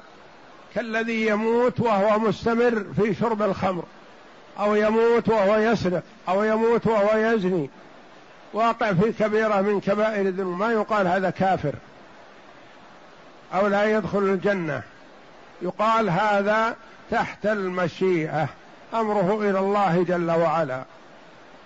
كالذي 0.75 1.27
يموت 1.27 1.81
وهو 1.81 2.19
مستمر 2.19 2.85
في 2.97 3.15
شرب 3.15 3.43
الخمر 3.43 3.85
أو 4.59 4.75
يموت 4.75 5.29
وهو 5.29 5.57
يسرق 5.57 6.03
أو 6.29 6.43
يموت 6.43 6.87
وهو 6.87 7.19
يزني. 7.19 7.71
واقع 8.53 8.93
في 8.93 9.13
كبيرة 9.13 9.61
من 9.61 9.81
كبائر 9.81 10.27
الذنوب. 10.27 10.59
ما 10.59 10.73
يقال 10.73 11.07
هذا 11.07 11.31
كافر. 11.31 11.75
أو 13.55 13.67
لا 13.67 13.85
يدخل 13.85 14.19
الجنة. 14.19 14.83
يقال 15.63 16.11
هذا 16.11 16.77
تحت 17.11 17.47
المشيئة. 17.47 18.49
أمره 19.01 19.51
إلى 19.51 19.59
الله 19.59 20.05
جل 20.09 20.31
وعلا. 20.31 20.83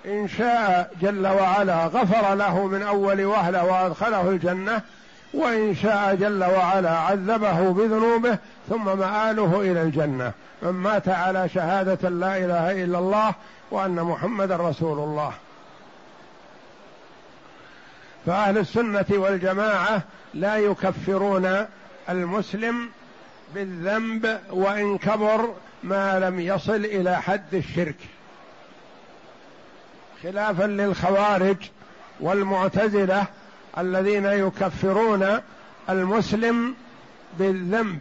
إن 0.07 0.29
شاء 0.29 0.91
جل 1.03 1.27
وعلا 1.27 1.87
غفر 1.87 2.35
له 2.35 2.67
من 2.67 2.83
أول 2.83 3.25
وهلة 3.25 3.65
وأدخله 3.65 4.29
الجنة 4.29 4.81
وإن 5.35 5.75
شاء 5.75 6.15
جل 6.15 6.45
وعلا 6.45 6.99
عذبه 6.99 7.73
بذنوبه 7.73 8.39
ثم 8.69 8.99
مآله 8.99 9.61
إلى 9.61 9.83
الجنة. 9.83 10.33
من 10.63 10.71
مات 10.71 11.09
على 11.09 11.49
شهادة 11.49 12.09
لا 12.09 12.37
إله 12.37 12.85
إلا 12.85 12.99
الله 12.99 13.35
وأن 13.71 14.03
محمدا 14.03 14.57
رسول 14.57 14.99
الله. 14.99 15.33
فأهل 18.27 18.59
السنة 18.59 19.07
والجماعة 19.11 20.03
لا 20.35 20.57
يكفرون 20.57 21.67
المسلم 22.09 22.89
بالذنب 23.55 24.41
وإن 24.51 24.99
كبر 24.99 25.55
ما 25.83 26.19
لم 26.19 26.41
يصل 26.41 26.85
إلى 26.85 27.23
حد 27.23 27.55
الشرك. 27.55 27.97
خلافا 30.23 30.65
للخوارج 30.65 31.57
والمعتزلة 32.21 33.25
الذين 33.79 34.27
يكفرون 34.27 35.41
المسلم 35.89 36.75
بالذنب. 37.39 37.99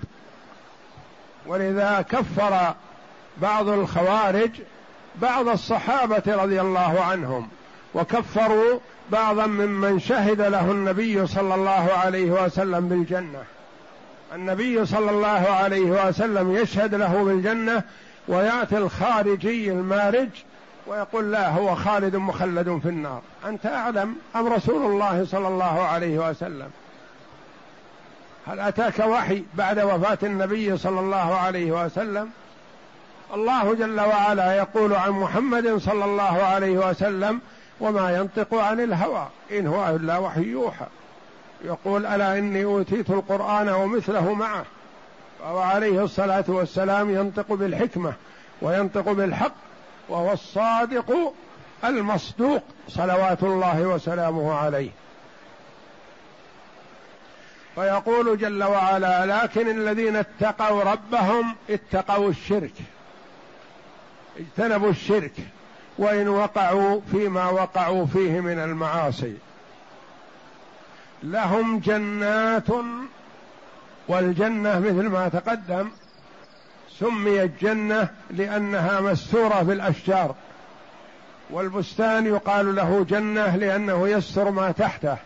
ولذا 1.45 2.05
كفر 2.09 2.73
بعض 3.37 3.67
الخوارج 3.67 4.51
بعض 5.15 5.47
الصحابة 5.47 6.23
رضي 6.27 6.61
الله 6.61 7.01
عنهم 7.01 7.49
وكفروا 7.93 8.79
بعضا 9.11 9.45
ممن 9.45 9.99
شهد 9.99 10.41
له 10.41 10.71
النبي 10.71 11.27
صلى 11.27 11.55
الله 11.55 11.91
عليه 11.93 12.31
وسلم 12.31 12.89
بالجنة. 12.89 13.43
النبي 14.35 14.85
صلى 14.85 15.11
الله 15.11 15.49
عليه 15.49 16.07
وسلم 16.07 16.55
يشهد 16.55 16.95
له 16.95 17.23
بالجنة 17.23 17.83
ويأتي 18.27 18.77
الخارجي 18.77 19.71
المارج 19.71 20.29
ويقول 20.87 21.31
لا 21.31 21.49
هو 21.49 21.75
خالد 21.75 22.15
مخلد 22.15 22.79
في 22.83 22.89
النار. 22.89 23.21
أنت 23.45 23.65
أعلم 23.65 24.15
أم 24.35 24.47
رسول 24.47 24.91
الله 24.91 25.25
صلى 25.25 25.47
الله 25.47 25.81
عليه 25.81 26.29
وسلم؟ 26.29 26.69
هل 28.47 28.59
أتاك 28.59 28.99
وحي 28.99 29.43
بعد 29.53 29.79
وفاة 29.79 30.17
النبي 30.23 30.77
صلى 30.77 30.99
الله 30.99 31.35
عليه 31.35 31.85
وسلم؟ 31.85 32.29
الله 33.33 33.73
جل 33.73 33.99
وعلا 33.99 34.55
يقول 34.55 34.93
عن 34.93 35.11
محمد 35.11 35.77
صلى 35.77 36.05
الله 36.05 36.43
عليه 36.43 36.89
وسلم 36.89 37.39
وما 37.79 38.17
ينطق 38.17 38.53
عن 38.53 38.79
الهوى 38.79 39.27
إن 39.51 39.67
هو 39.67 39.95
إلا 39.95 40.17
وحي 40.17 40.43
يوحى. 40.43 40.85
يقول 41.61 42.05
ألا 42.05 42.37
إني 42.37 42.63
أوتيت 42.63 43.09
القرآن 43.09 43.69
ومثله 43.69 44.33
معه. 44.33 44.65
وهو 45.43 45.59
عليه 45.59 46.03
الصلاة 46.03 46.45
والسلام 46.47 47.09
ينطق 47.09 47.53
بالحكمة 47.53 48.13
وينطق 48.61 49.11
بالحق 49.11 49.55
وهو 50.09 50.31
الصادق 50.31 51.33
المصدوق 51.83 52.63
صلوات 52.87 53.43
الله 53.43 53.81
وسلامه 53.81 54.53
عليه. 54.53 54.89
فيقول 57.75 58.37
جل 58.37 58.63
وعلا 58.63 59.25
لكن 59.25 59.69
الذين 59.69 60.15
اتقوا 60.15 60.83
ربهم 60.83 61.55
اتقوا 61.69 62.29
الشرك. 62.29 62.73
اجتنبوا 64.39 64.89
الشرك 64.89 65.33
وإن 65.97 66.27
وقعوا 66.27 67.01
فيما 67.11 67.49
وقعوا 67.49 68.05
فيه 68.05 68.39
من 68.39 68.59
المعاصي. 68.59 69.33
لهم 71.23 71.79
جنات 71.79 72.67
والجنة 74.07 74.79
مثل 74.79 75.07
ما 75.07 75.29
تقدم 75.29 75.89
سميت 76.99 77.51
جنة 77.61 78.09
لأنها 78.29 79.01
مستورة 79.01 79.61
بالاشجار 79.61 80.35
والبستان 81.49 82.25
يقال 82.25 82.75
له 82.75 83.05
جنة 83.09 83.55
لأنه 83.55 84.07
يستر 84.07 84.51
ما 84.51 84.71
تحته 84.71 85.17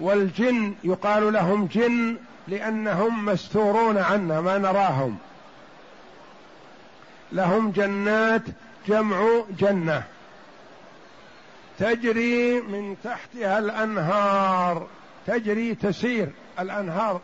والجن 0.00 0.74
يقال 0.84 1.32
لهم 1.32 1.66
جن 1.66 2.16
لأنهم 2.48 3.24
مستورون 3.24 3.98
عنا 3.98 4.40
ما 4.40 4.58
نراهم. 4.58 5.18
لهم 7.32 7.70
جنات 7.70 8.42
جمع 8.88 9.42
جنة. 9.58 10.02
تجري 11.78 12.60
من 12.60 12.96
تحتها 13.04 13.58
الأنهار 13.58 14.86
تجري 15.26 15.74
تسير 15.74 16.28
الأنهار 16.60 17.20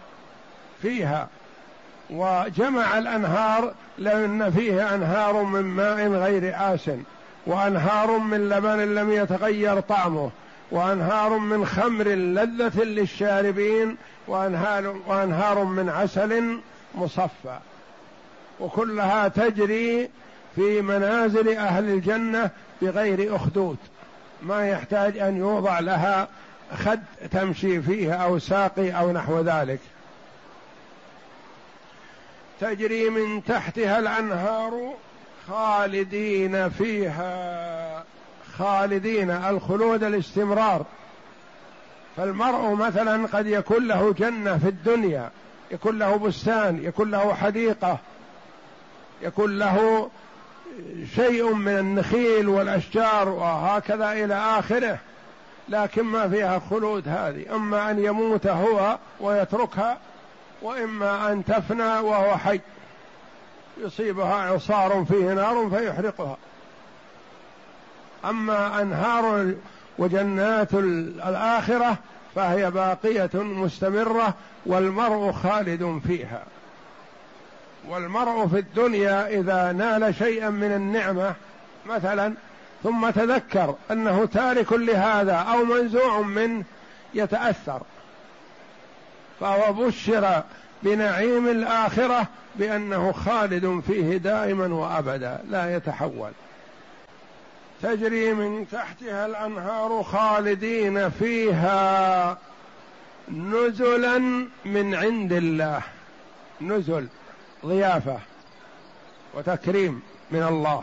فيها. 0.82 1.28
وجمع 2.10 2.98
الأنهار 2.98 3.74
لأن 3.98 4.50
فيه 4.50 4.94
أنهار 4.94 5.42
من 5.42 5.62
ماء 5.62 6.08
غير 6.08 6.54
آسن 6.56 7.02
وأنهار 7.46 8.18
من 8.18 8.48
لبن 8.48 8.94
لم 8.94 9.12
يتغير 9.12 9.80
طعمه 9.80 10.30
وأنهار 10.70 11.38
من 11.38 11.66
خمر 11.66 12.08
لذة 12.08 12.82
للشاربين 12.82 13.96
وانهار 14.26 14.96
وأنهار 15.06 15.64
من 15.64 15.88
عسل 15.88 16.58
مصفى. 16.94 17.58
وكلها 18.60 19.28
تجري 19.28 20.10
في 20.54 20.82
منازل 20.82 21.48
أهل 21.56 21.84
الجنة 21.84 22.50
بغير 22.82 23.36
أخدود. 23.36 23.76
ما 24.44 24.68
يحتاج 24.68 25.18
أن 25.18 25.36
يوضع 25.36 25.78
لها 25.80 26.28
خد 26.84 27.00
تمشي 27.30 27.82
فيه 27.82 28.12
أو 28.12 28.38
ساقي 28.38 28.90
أو 28.90 29.12
نحو 29.12 29.40
ذلك. 29.40 29.80
تجري 32.60 33.10
من 33.10 33.44
تحتها 33.44 33.98
الأنهار 33.98 34.94
خالدين 35.48 36.70
فيها 36.70 38.04
خالدين 38.58 39.30
الخلود 39.30 40.04
الاستمرار. 40.04 40.84
فالمرء 42.16 42.74
مثلا 42.74 43.26
قد 43.26 43.46
يكون 43.46 43.88
له 43.88 44.12
جنة 44.12 44.58
في 44.58 44.68
الدنيا 44.68 45.30
يكون 45.70 45.98
له 45.98 46.16
بستان 46.16 46.84
يكون 46.84 47.10
له 47.10 47.34
حديقة 47.34 47.98
يكون 49.22 49.58
له 49.58 50.10
شيء 51.14 51.54
من 51.54 51.78
النخيل 51.78 52.48
والأشجار 52.48 53.28
وهكذا 53.28 54.12
إلى 54.12 54.34
آخره 54.34 54.98
لكن 55.68 56.02
ما 56.02 56.28
فيها 56.28 56.58
خلود 56.70 57.08
هذه. 57.08 57.54
أما 57.54 57.90
أن 57.90 58.04
يموت 58.04 58.46
هو 58.46 58.98
ويتركها 59.20 59.98
وإما 60.62 61.32
أن 61.32 61.44
تفنى 61.44 61.98
وهو 61.98 62.36
حي. 62.36 62.60
يصيبها 63.84 64.50
اعصار 64.50 65.04
فيه 65.08 65.32
نار 65.32 65.70
فيحرقها. 65.70 66.36
أما 68.24 68.82
أنهار 68.82 69.54
وجنات 69.98 70.74
الآخرة 70.74 71.96
فهي 72.34 72.70
باقية 72.70 73.30
مستمرة 73.34 74.34
والمرء 74.66 75.32
خالد 75.32 76.00
فيها. 76.06 76.42
والمرء 77.88 78.46
في 78.46 78.58
الدنيا 78.58 79.28
إذا 79.28 79.72
نال 79.72 80.14
شيئا 80.14 80.50
من 80.50 80.72
النعمة 80.72 81.34
مثلا 81.86 82.34
ثم 82.82 83.10
تذكر 83.10 83.74
أنه 83.90 84.24
تارك 84.24 84.72
لهذا 84.72 85.34
أو 85.34 85.64
منزوع 85.64 86.20
منه 86.20 86.64
يتأثر. 87.14 87.82
فهو 89.40 89.72
بشر 89.72 90.42
بنعيم 90.82 91.48
الآخرة 91.48 92.26
بأنه 92.56 93.12
خالد 93.12 93.82
فيه 93.86 94.16
دائما 94.16 94.66
وابدا 94.66 95.44
لا 95.50 95.76
يتحول. 95.76 96.30
تجري 97.82 98.34
من 98.34 98.66
تحتها 98.72 99.26
الأنهار 99.26 100.02
خالدين 100.02 101.10
فيها 101.10 102.38
نزلا 103.32 104.18
من 104.64 104.94
عند 104.94 105.32
الله. 105.32 105.80
نزل. 106.60 107.08
ضيافة 107.64 108.18
وتكريم 109.34 110.02
من 110.30 110.42
الله. 110.42 110.82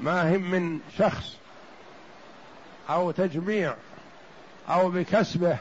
ما 0.00 0.36
هم 0.36 0.50
من 0.50 0.80
شخص 0.98 1.36
أو 2.90 3.10
تجميع 3.10 3.74
أو 4.70 4.90
بكسبه 4.90 5.56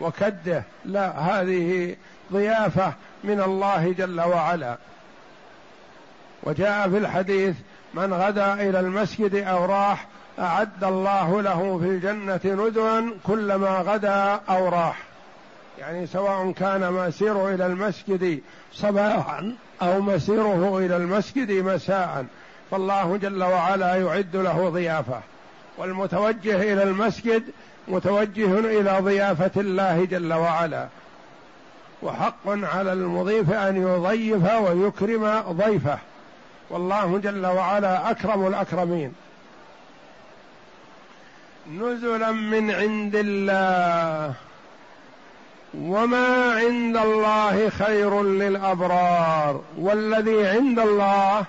وكده 0.00 0.62
لا 0.84 1.18
هذه 1.18 1.96
ضيافة 2.32 2.92
من 3.24 3.40
الله 3.40 3.92
جل 3.92 4.20
وعلا. 4.20 4.78
وجاء 6.42 6.90
في 6.90 6.98
الحديث 6.98 7.56
من 7.94 8.14
غدا 8.14 8.54
إلى 8.54 8.80
المسجد 8.80 9.34
أو 9.34 9.64
راح 9.64 10.06
أعد 10.38 10.84
الله 10.84 11.42
له 11.42 11.78
في 11.78 11.84
الجنة 11.84 12.40
نزلا 12.44 13.12
كلما 13.26 13.78
غدا 13.78 14.40
أو 14.48 14.68
راح. 14.68 15.07
يعني 15.78 16.06
سواء 16.06 16.52
كان 16.52 16.92
مسيره 16.92 17.54
إلى 17.54 17.66
المسجد 17.66 18.40
صباحا 18.72 19.54
أو 19.82 20.00
مسيره 20.00 20.78
إلى 20.78 20.96
المسجد 20.96 21.50
مساء 21.50 22.26
فالله 22.70 23.16
جل 23.16 23.42
وعلا 23.42 23.94
يعد 23.94 24.36
له 24.36 24.68
ضيافة. 24.68 25.20
والمتوجه 25.78 26.72
إلى 26.72 26.82
المسجد 26.82 27.42
متوجه 27.88 28.58
إلى 28.58 28.98
ضيافة 29.00 29.60
الله 29.60 30.04
جل 30.04 30.32
وعلا. 30.32 30.88
وحق 32.02 32.46
على 32.46 32.92
المضيف 32.92 33.52
أن 33.52 33.76
يضيف 33.82 34.52
ويكرم 34.54 35.40
ضيفه. 35.50 35.98
والله 36.70 37.18
جل 37.18 37.46
وعلا 37.46 38.10
أكرم 38.10 38.46
الأكرمين. 38.46 39.12
نزلا 41.72 42.32
من 42.32 42.70
عند 42.70 43.14
الله. 43.14 44.34
وما 45.74 46.52
عند 46.52 46.96
الله 46.96 47.68
خير 47.68 48.22
للابرار 48.22 49.60
والذي 49.78 50.46
عند 50.46 50.78
الله 50.78 51.44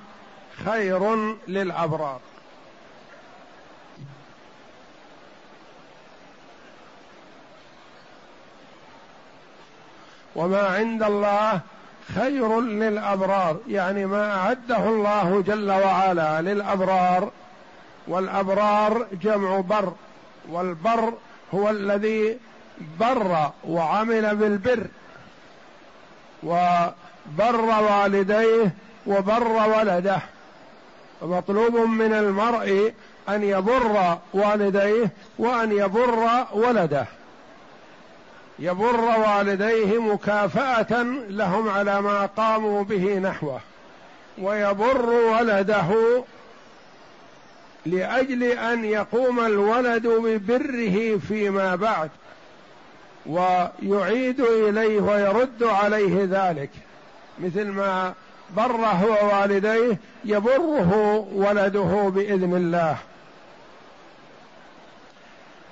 خير 0.66 1.36
للابرار. 1.48 2.20
وما 10.36 10.68
عند 10.68 11.04
الله 11.04 11.62
خير 12.16 12.62
للابرار 12.62 13.58
يعني 13.68 14.06
ما 14.06 14.36
أعده 14.36 14.90
الله 14.90 15.44
جل 15.48 15.72
وعلا 15.72 16.42
للأبرار 16.42 17.32
والأبرار 18.08 19.08
جمع 19.22 19.60
بر 19.60 19.94
والبر 20.50 21.14
هو 21.54 21.70
الذي 21.70 22.38
بر 23.00 23.52
وعمل 23.68 24.36
بالبر 24.36 24.88
وبر 26.44 27.66
والديه 27.82 28.74
وبر 29.08 29.78
ولده. 29.78 30.22
مطلوب 31.22 31.76
من 31.76 32.14
المرء 32.14 32.94
أن 33.30 33.44
يبر 33.44 34.18
والديه 34.34 35.10
وأن 35.40 35.72
يبر 35.72 36.46
ولده. 36.54 37.06
يبر 38.60 39.20
والديه 39.20 40.02
مكافأة 40.02 41.04
لهم 41.30 41.70
على 41.70 42.02
ما 42.02 42.26
قاموا 42.26 42.84
به 42.84 43.20
نحوه. 43.20 43.60
ويبر 44.38 45.10
ولده 45.10 46.24
لأجل 47.86 48.44
أن 48.44 48.86
يقوم 48.86 49.40
الولد 49.40 50.08
ببره 50.08 51.18
فيما 51.28 51.76
بعد. 51.76 52.10
ويعيد 53.30 54.42
إليه 54.42 55.02
ويرد 55.02 55.64
عليه 55.64 56.28
ذلك 56.32 56.70
مثل 57.40 57.68
ما 57.68 58.14
بر 58.56 58.86
هو 58.86 59.30
والديه 59.32 59.98
يبره 60.26 61.28
ولده 61.34 62.12
بإذن 62.16 62.56
الله. 62.56 62.98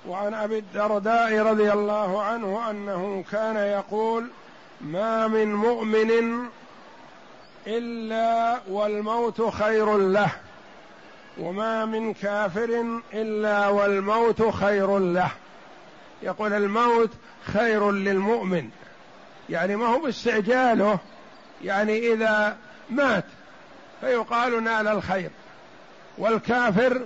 وعن 0.07 0.33
أبي 0.33 0.59
الدرداء 0.59 1.39
رضي 1.39 1.71
الله 1.71 2.21
عنه 2.23 2.69
أنه 2.69 3.23
كان 3.31 3.55
يقول 3.55 4.27
ما 4.81 5.27
من 5.27 5.53
مؤمن 5.53 6.39
إلا 7.67 8.59
والموت 8.69 9.41
خير 9.41 9.97
له 9.97 10.29
وما 11.39 11.85
من 11.85 12.13
كافر 12.13 12.83
إلا 13.13 13.67
والموت 13.67 14.49
خير 14.49 14.99
له. 14.99 15.31
يقول 16.23 16.53
الموت 16.53 17.09
خير 17.45 17.91
للمؤمن. 17.91 18.69
يعني 19.49 19.75
ما 19.75 19.85
هو 19.85 19.99
باستعجاله 19.99 20.99
يعني 21.63 22.13
إذا 22.13 22.57
مات 22.89 23.25
فيقال 24.01 24.63
نال 24.63 24.87
الخير. 24.87 25.29
والكافر 26.17 27.01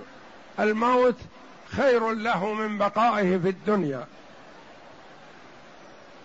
الموت 0.60 1.16
خير 1.66 2.10
له 2.12 2.52
من 2.52 2.78
بقائه 2.78 3.38
في 3.38 3.48
الدنيا. 3.48 4.06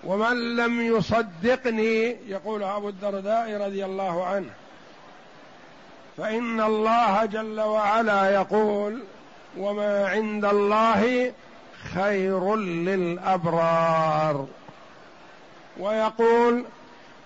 ومن 0.04 0.56
لم 0.56 0.82
يصدقني 0.82 2.18
يقول 2.28 2.64
أبو 2.64 2.90
الدرداء 2.90 3.62
رضي 3.62 3.86
الله 3.86 4.26
عنه 4.26 4.50
فإن 6.18 6.62
الله 6.62 7.26
جل 7.26 7.62
وعلا 7.62 8.30
يقول 8.30 9.04
وما 9.58 10.08
عند 10.08 10.46
الله 10.46 11.34
خير 11.96 12.56
للأبرار. 12.56 14.48
ويقول 15.80 16.64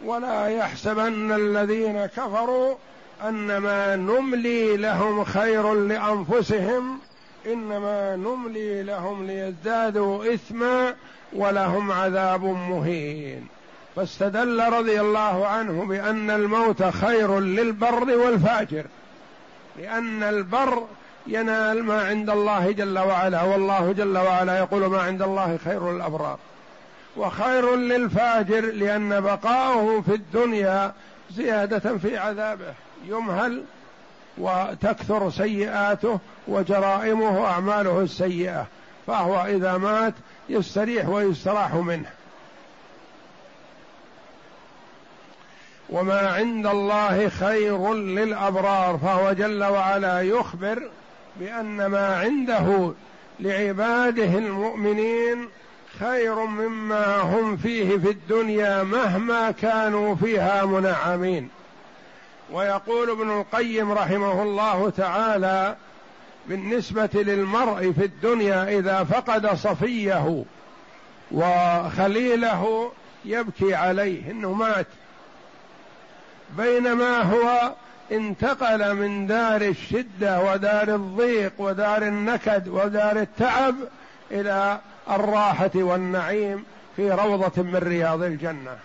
ولا 0.06 0.48
يحسبن 0.48 1.32
الذين 1.32 2.06
كفروا 2.06 2.76
أنما 3.28 3.96
نملي 3.96 4.78
لهم 4.78 5.24
خير 5.24 5.74
لأنفسهم 5.74 7.00
إنما 7.46 8.16
نملي 8.16 8.84
لهم 8.84 9.28
ليزدادوا 9.28 10.34
إثما 10.34 10.96
ولهم 11.34 11.92
عذاب 11.92 12.44
مهين. 12.44 13.48
فاستدل 13.96 14.74
رضي 14.74 15.02
الله 15.02 15.48
عنه 15.48 15.86
بأن 15.86 16.30
الموت 16.30 16.84
خير 16.84 17.40
للبر 17.40 18.18
والفاجر 18.18 18.86
لأن 19.80 20.24
البر 20.24 20.84
ينال 21.28 21.84
ما 21.84 22.06
عند 22.06 22.30
الله 22.30 22.72
جل 22.72 23.00
وعلا 23.00 23.42
والله 23.44 23.92
جل 23.92 24.18
وعلا 24.18 24.58
يقول 24.58 24.86
ما 24.86 25.02
عند 25.02 25.22
الله 25.22 25.60
خير 25.66 25.92
للابرار 25.92 26.38
وخير 27.18 27.76
للفاجر 27.76 28.62
لأن 28.62 29.22
بقاؤه 29.22 30.02
في 30.02 30.16
الدنيا 30.16 30.94
زيادة 31.32 31.98
في 31.98 32.18
عذابه. 32.18 32.74
يمهل 33.06 33.64
وتكثر 34.38 35.30
سيئاته 35.30 36.20
وجرائمه 36.48 37.42
وأعماله 37.42 38.00
السيئة 38.00 38.66
فهو 39.08 39.46
إذا 39.46 39.78
مات 39.78 40.14
يستريح 40.50 41.10
ويستراح 41.10 41.74
منه. 41.74 42.10
وما 45.90 46.32
عند 46.32 46.68
الله 46.68 47.30
خير 47.30 47.94
للأبرار 47.94 48.98
فهو 48.98 49.32
جل 49.32 49.64
وعلا 49.64 50.22
يخبر 50.22 50.90
بأن 51.40 51.86
ما 51.86 52.16
عنده 52.16 52.94
لعباده 53.40 54.38
المؤمنين 54.38 55.48
خير 56.00 56.36
مما 56.46 57.18
هم 57.18 57.58
فيه 57.58 57.98
في 57.98 58.10
الدنيا 58.10 58.84
مهما 58.84 59.52
كانوا 59.52 60.16
فيها 60.16 60.66
منعمين. 60.66 61.50
ويقول 62.52 63.10
ابن 63.10 63.32
القيم 63.32 63.92
رحمه 63.92 64.42
الله 64.44 64.90
تعالى 64.90 65.76
بالنسبة 66.48 67.10
للمرء 67.14 67.92
في 67.92 68.06
الدنيا 68.06 68.80
إذا 68.80 69.04
فقد 69.04 69.56
صفيه 69.56 70.44
وخليله 71.32 72.92
يبكي 73.26 73.76
عليه 73.76 74.32
إنه 74.32 74.54
مات. 74.54 74.88
بينما 76.58 77.22
هو 77.22 77.74
انتقل 78.12 78.94
من 78.94 79.28
دار 79.28 79.62
الشدة 79.62 80.42
ودار 80.42 80.96
الضيق 80.96 81.54
ودار 81.58 82.04
النكد 82.04 82.68
ودار 82.68 83.20
التعب 83.20 83.76
إلى 84.32 84.80
الراحة 85.10 85.72
والنعيم 85.76 86.66
في 86.96 87.12
روضة 87.12 87.64
من 87.64 87.76
رياض 87.76 88.24
الجنة. 88.24 88.78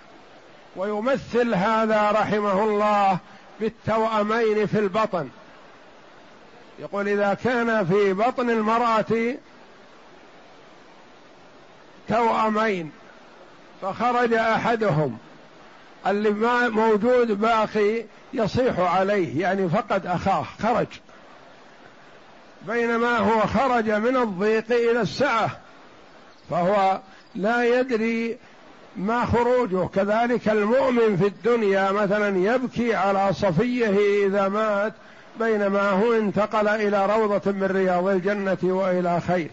ويمثل 0.77 1.55
هذا 1.55 2.11
رحمه 2.11 2.65
الله 2.65 3.19
بالتوأمين 3.61 4.67
في 4.67 4.79
البطن. 4.79 5.29
يقول 6.79 7.09
إذا 7.09 7.35
كان 7.45 7.87
في 7.87 8.12
بطن 8.12 8.51
المرأة 8.51 9.35
توأمين 12.09 12.93
فخرج 13.83 14.33
أحدهم 14.33 15.19
اللي 16.11 16.31
ما 16.31 16.69
موجود 16.69 17.40
باقي 17.40 18.05
يصيح 18.33 18.79
عليه 18.79 19.40
يعني 19.40 19.69
فقد 19.69 20.07
أخاه 20.07 20.45
خرج. 20.62 20.87
بينما 22.69 23.19
هو 23.19 23.40
خرج 23.40 23.90
من 23.90 24.16
الضيق 24.16 24.64
إلى 24.71 25.01
السعة 25.01 25.51
فهو 26.51 27.01
لا 27.35 27.81
يدري 27.81 28.37
ما 28.97 29.25
خروجه. 29.25 29.87
كذلك 29.87 30.49
المؤمن 30.49 31.16
في 31.16 31.27
الدنيا 31.27 31.92
مثلا 31.92 32.55
يبكي 32.55 32.95
على 32.95 33.33
صفيه 33.33 34.27
إذا 34.27 34.49
مات 34.49 34.92
بينما 35.40 35.90
هو 35.90 36.12
انتقل 36.12 36.69
إلى 36.69 37.07
روضة 37.07 37.53
من 37.53 37.64
رياض 37.64 38.07
الجنة 38.07 38.59
وإلى 38.62 39.21
خير. 39.21 39.51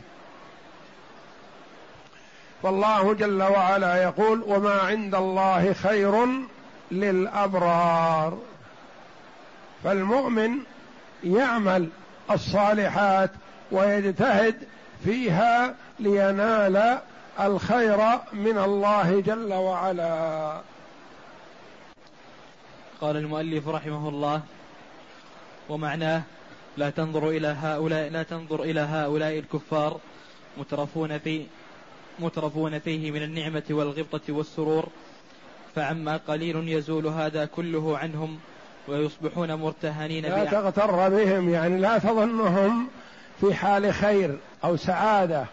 فالله 2.64 3.14
جل 3.14 3.44
وعلا 3.44 4.04
يقول 4.04 4.44
وما 4.48 4.74
عند 4.74 5.16
الله 5.16 5.74
خير 5.74 6.28
للأبرار. 6.92 8.38
فالمؤمن 9.84 10.58
يعمل 11.24 11.90
الصالحات 12.32 13.32
ويجتهد 13.72 14.56
فيها 15.04 15.76
لينال 16.00 17.00
الخير 17.40 17.98
من 18.34 18.58
الله 18.58 19.20
جل 19.26 19.54
وعلا. 19.54 20.62
قال 23.02 23.18
المؤلف 23.18 23.68
رحمه 23.68 24.10
الله 24.10 24.42
ومعناه 25.70 26.22
لا 26.78 26.90
تنظر 26.90 27.30
إلى 27.30 27.48
هؤلاء 27.48 28.10
لا 28.10 28.24
تنظر 28.24 28.64
إلى 28.64 28.80
هؤلاء 28.80 29.40
الكفار 29.40 30.00
مترفون 30.58 31.18
في 31.18 31.46
مترفون 32.20 32.80
فيه 32.80 33.12
من 33.12 33.24
النعمة 33.24 33.64
والغبطة 33.70 34.34
والسرور 34.34 34.90
فعما 35.76 36.18
قليل 36.18 36.68
يزول 36.70 37.08
هذا 37.08 37.46
كله 37.46 37.98
عنهم 37.98 38.40
ويصبحون 38.88 39.54
مرتهنين 39.54 40.26
لا 40.26 40.46
تغتر 40.46 41.10
بهم 41.10 41.50
يعني 41.50 41.80
لا 41.80 41.98
تظنهم 41.98 42.88
في 43.42 43.54
حال 43.54 43.94
خير 43.94 44.38
أو 44.64 44.76
سعادة. 44.78 45.46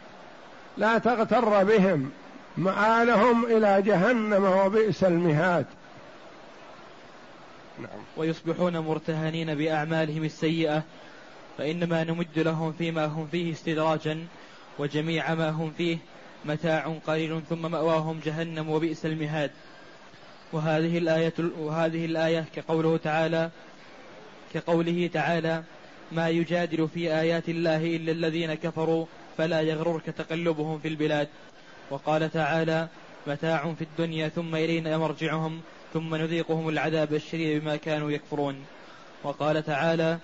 لا 0.76 0.98
تغتر 0.98 1.64
بهم 1.64 2.10
مآلهم 2.56 3.44
إلى 3.44 3.82
جهنم 3.82 4.44
وبئس 4.44 5.04
المهاد. 5.04 5.66
نعم. 7.78 8.00
ويصبحون 8.16 8.78
مرتهنين 8.78 9.54
بأعمالهم 9.54 10.24
السيئة 10.24 10.82
فإنما 11.58 12.04
نمد 12.04 12.38
لهم 12.38 12.72
فيما 12.72 13.06
هم 13.06 13.28
فيه 13.30 13.52
استدراجا 13.52 14.26
وجميع 14.78 15.34
ما 15.34 15.50
هم 15.50 15.72
فيه 15.76 15.98
متاع 16.44 16.96
قليل 17.06 17.42
ثم 17.48 17.70
مأواهم 17.70 18.20
جهنم 18.24 18.70
وبئس 18.70 19.06
المهاد. 19.06 19.50
وهذه 20.52 20.98
الآية 20.98 21.34
وهذه 21.58 22.04
الآية 22.04 22.44
كقوله 22.54 22.96
تعالى 22.96 23.50
كقوله 24.54 25.10
تعالى 25.12 25.62
ما 26.12 26.28
يجادل 26.28 26.88
في 26.88 27.14
آيات 27.20 27.48
الله 27.48 27.96
إلا 27.96 28.12
الذين 28.12 28.54
كفروا 28.54 29.06
فلا 29.38 29.60
يغررك 29.60 30.06
تقلبهم 30.06 30.78
في 30.78 30.88
البلاد 30.88 31.28
وقال 31.90 32.30
تعالى 32.30 32.88
متاع 33.26 33.72
في 33.78 33.84
الدنيا 33.84 34.28
ثم 34.28 34.54
إلينا 34.54 34.98
مرجعهم 34.98 35.60
ثم 35.92 36.14
نذيقهم 36.14 36.68
العذاب 36.68 37.14
الشديد 37.14 37.62
بما 37.62 37.76
كانوا 37.76 38.10
يكفرون 38.10 38.64
وقال 39.22 39.64
تعالى 39.64 40.18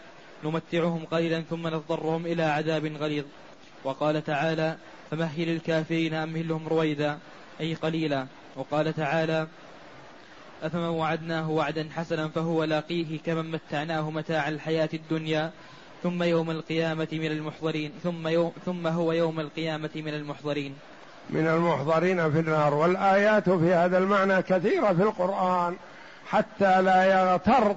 نمتعهم 0.45 1.05
قليلا 1.05 1.41
ثم 1.51 1.67
نضطرهم 1.67 2.27
إلى 2.27 2.43
عذاب 2.43 2.87
غليظ 2.87 3.25
وقال 3.85 4.25
تعالى 4.25 4.77
فمهل 5.11 5.49
الكافرين 5.49 6.15
أمهلهم 6.15 6.69
رويدا؟ 6.69 7.19
أي 7.61 7.75
قليلا. 7.75 8.27
وقال 8.57 8.95
تعالى 8.95 9.47
أفمن 10.63 10.89
وعدناه 10.89 11.51
وعدا 11.51 11.89
حسنا 11.97 12.29
فهو 12.29 12.65
لاقيه 12.65 13.19
كمن 13.27 13.51
متعناه 13.51 14.11
متاع 14.11 14.49
الحياة 14.49 14.89
الدنيا 14.95 15.51
ثم 16.03 16.23
يوم 16.23 16.51
القيامة 16.51 17.09
من 17.13 17.27
المحضرين 17.27 17.93
ثم 18.03 18.29
يوم 18.29 18.53
ثم 18.67 18.87
هو 18.87 19.13
يوم 19.13 19.41
القيامة 19.41 19.91
من 19.95 20.15
المحضرين. 20.15 20.75
من 21.31 21.47
المحضرين 21.47 22.33
في 22.33 22.41
النار 22.41 22.75
والآيات 22.75 23.51
في 23.51 23.75
هذا 23.75 23.99
المعنى 23.99 24.43
كثيرة 24.43 24.93
في 24.93 25.03
القرآن 25.03 25.77
حتى 26.27 26.83
لا 26.83 27.05
يغتر 27.05 27.77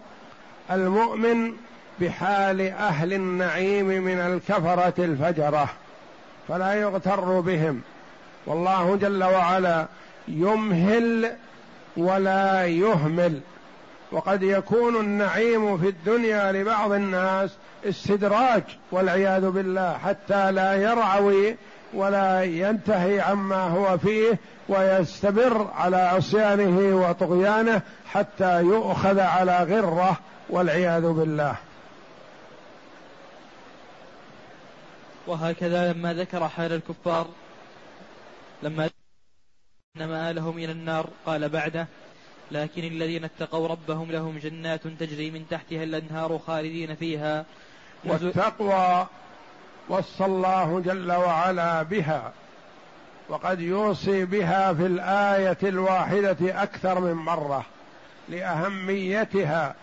المؤمن 0.71 1.53
بحال 2.01 2.61
أهل 2.61 3.13
النعيم 3.13 3.85
من 3.85 4.19
الكفرة 4.19 4.93
الفجرة. 4.99 5.69
فلا 6.49 6.73
يغتر 6.73 7.39
بهم. 7.39 7.81
والله 8.45 8.95
جل 8.95 9.23
وعلا 9.23 9.85
يمهل 10.27 11.31
ولا 11.97 12.65
يهمل. 12.65 13.39
وقد 14.11 14.43
يكون 14.43 14.95
النعيم 14.95 15.77
في 15.77 15.89
الدنيا 15.89 16.51
لبعض 16.51 16.91
الناس 16.91 17.49
استدراج 17.85 18.63
والعياذ 18.91 19.49
بالله 19.49 19.97
حتى 19.97 20.51
لا 20.51 20.73
يرعوي 20.73 21.55
ولا 21.93 22.43
ينتهي 22.43 23.21
عما 23.21 23.63
هو 23.67 23.97
فيه 23.97 24.39
ويستمر 24.69 25.67
على 25.77 25.97
عصيانه 25.97 26.95
وطغيانه 26.95 27.81
حتى 28.11 28.61
يؤخذ 28.61 29.19
على 29.19 29.57
غرة 29.63 30.17
والعياذ 30.49 31.01
بالله. 31.01 31.55
وهكذا 35.27 35.93
لما 35.93 36.13
ذكر 36.13 36.49
حال 36.49 36.73
الكفار 36.73 37.27
لما 38.63 38.89
مآلهم 39.95 40.57
إلى 40.57 40.71
النار 40.71 41.09
قال 41.25 41.49
بعده 41.49 41.87
لكن 42.51 42.83
الذين 42.83 43.23
اتقوا 43.23 43.67
ربهم 43.67 44.11
لهم 44.11 44.37
جنات 44.37 44.87
تجري 44.87 45.31
من 45.31 45.45
تحتها 45.49 45.83
الأنهار 45.83 46.39
خالدين 46.47 46.95
فيها. 46.95 47.45
والتقوى 48.03 49.07
وصى 49.89 50.25
الله 50.25 50.79
جل 50.79 51.11
وعلا 51.11 51.83
بها 51.83 52.33
وقد 53.29 53.59
يوصي 53.59 54.25
بها 54.25 54.73
في 54.73 54.85
الآية 54.85 55.57
الواحدة 55.63 56.63
أكثر 56.63 56.99
من 56.99 57.13
مرة 57.13 57.65
لأهميتها 58.29 59.75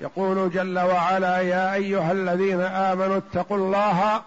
يقول 0.00 0.50
جل 0.50 0.78
وعلا 0.78 1.40
يا 1.40 1.74
أيها 1.74 2.12
الذين 2.12 2.60
آمنوا 2.60 3.16
اتقوا 3.16 3.56
الله 3.56 4.22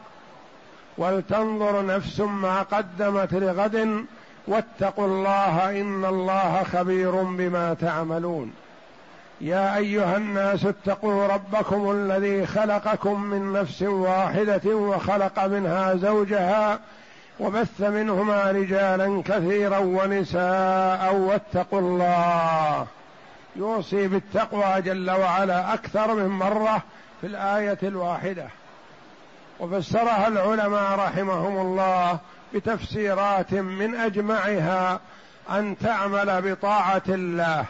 ولتنظر 0.97 1.85
نفس 1.85 2.19
ما 2.19 2.61
قدمت 2.61 3.33
لغد 3.33 4.05
واتقوا 4.47 5.07
الله 5.07 5.81
إن 5.81 6.05
الله 6.05 6.63
خبير 6.63 7.11
بما 7.11 7.73
تعملون. 7.73 8.53
يا 9.41 9.77
أيها 9.77 10.17
الناس 10.17 10.65
اتقوا 10.65 11.27
ربكم 11.27 11.91
الذي 11.91 12.45
خلقكم 12.45 13.21
من 13.23 13.53
نفس 13.53 13.81
واحدة 13.81 14.75
وخلق 14.75 15.45
منها 15.45 15.95
زوجها 15.95 16.79
وبث 17.39 17.81
منهما 17.81 18.51
رجالا 18.51 19.23
كثيرا 19.25 19.77
ونساء 19.77 21.15
واتقوا 21.15 21.79
الله 21.79 22.87
يوصي 23.55 24.07
بالتقوى 24.07 24.81
جل 24.81 25.11
وعلا 25.11 25.73
أكثر 25.73 26.13
من 26.13 26.27
مرة 26.27 26.81
في 27.21 27.27
الآية 27.27 27.79
الواحدة. 27.83 28.47
وفسرها 29.59 30.27
العلماء 30.27 30.99
رحمهم 30.99 31.57
الله 31.57 32.19
بتفسيرات 32.53 33.53
من 33.53 33.95
أجمعها 33.95 34.99
أن 35.49 35.75
تعمل 35.77 36.41
بطاعة 36.41 37.01
الله 37.09 37.65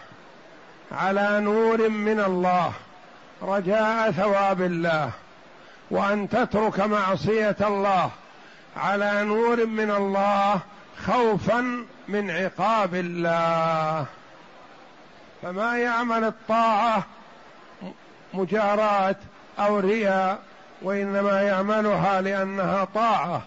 على 0.92 1.40
نور 1.40 1.90
من 1.90 2.20
الله 2.20 2.72
رجاء 3.42 4.12
ثواب 4.12 4.62
الله 4.62 5.12
وأن 5.92 6.30
تترك 6.30 6.80
معصية 6.80 7.56
الله 7.62 8.10
على 8.78 9.24
نور 9.24 9.66
من 9.66 9.92
الله 9.92 10.60
خوفا 11.06 11.86
من 12.08 12.32
عقاب 12.32 12.96
الله. 12.96 14.06
فما 15.48 15.78
يعمل 15.78 16.24
الطاعة 16.24 17.04
مجاراة 18.34 19.16
أو 19.60 19.80
رياء 19.80 20.40
وإنما 20.82 21.42
يعملها 21.42 22.22
لأنها 22.22 22.88
طاعة. 22.96 23.42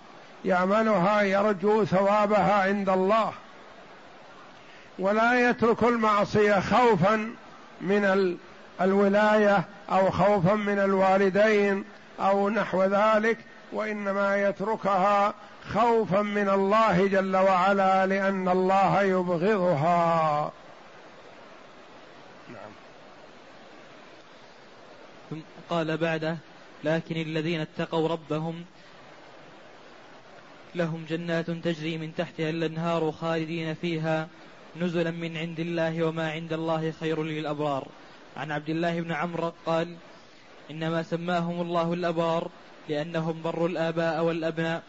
يعملها 0.44 1.22
يرجو 1.22 1.84
ثوابها 1.84 2.62
عند 2.62 2.88
الله. 2.88 3.32
ولا 4.98 5.50
يترك 5.50 5.82
المعصية 5.82 6.60
خوفا 6.60 7.30
من 7.80 8.36
الولاية 8.80 9.64
أو 9.90 10.10
خوفا 10.10 10.54
من 10.54 10.78
الوالدين 10.78 11.84
أو 12.20 12.48
نحو 12.48 12.84
ذلك 12.84 13.38
وإنما 13.72 14.48
يتركها 14.48 15.34
خوفا 15.74 16.22
من 16.22 16.48
الله 16.48 17.06
جل 17.06 17.36
وعلا 17.36 18.06
لأن 18.06 18.48
الله 18.48 19.02
يبغضها 19.02 20.50
نعم 22.48 22.72
ثم 25.30 25.59
قال 25.70 25.96
بعده 25.96 26.36
لكن 26.84 27.16
الذين 27.16 27.60
اتقوا 27.60 28.08
ربهم 28.08 28.64
لهم 30.74 31.04
جنات 31.08 31.50
تجري 31.50 31.98
من 31.98 32.14
تحتها 32.14 32.50
الانهار 32.50 33.12
خالدين 33.12 33.74
فيها 33.74 34.28
نزلا 34.76 35.10
من 35.10 35.36
عند 35.36 35.60
الله 35.60 36.04
وما 36.04 36.30
عند 36.30 36.52
الله 36.52 36.90
خير 37.00 37.22
للأبرار. 37.22 37.88
عن 38.36 38.50
عبد 38.50 38.70
الله 38.70 39.00
بن 39.00 39.12
عمرو 39.12 39.52
قال 39.66 39.96
إنما 40.70 41.02
سماهم 41.02 41.60
الله 41.60 41.92
الأبرار 41.92 42.50
لأنهم 42.88 43.42
بروا 43.42 43.68
الآباء 43.68 44.24
والأبناء 44.24 44.82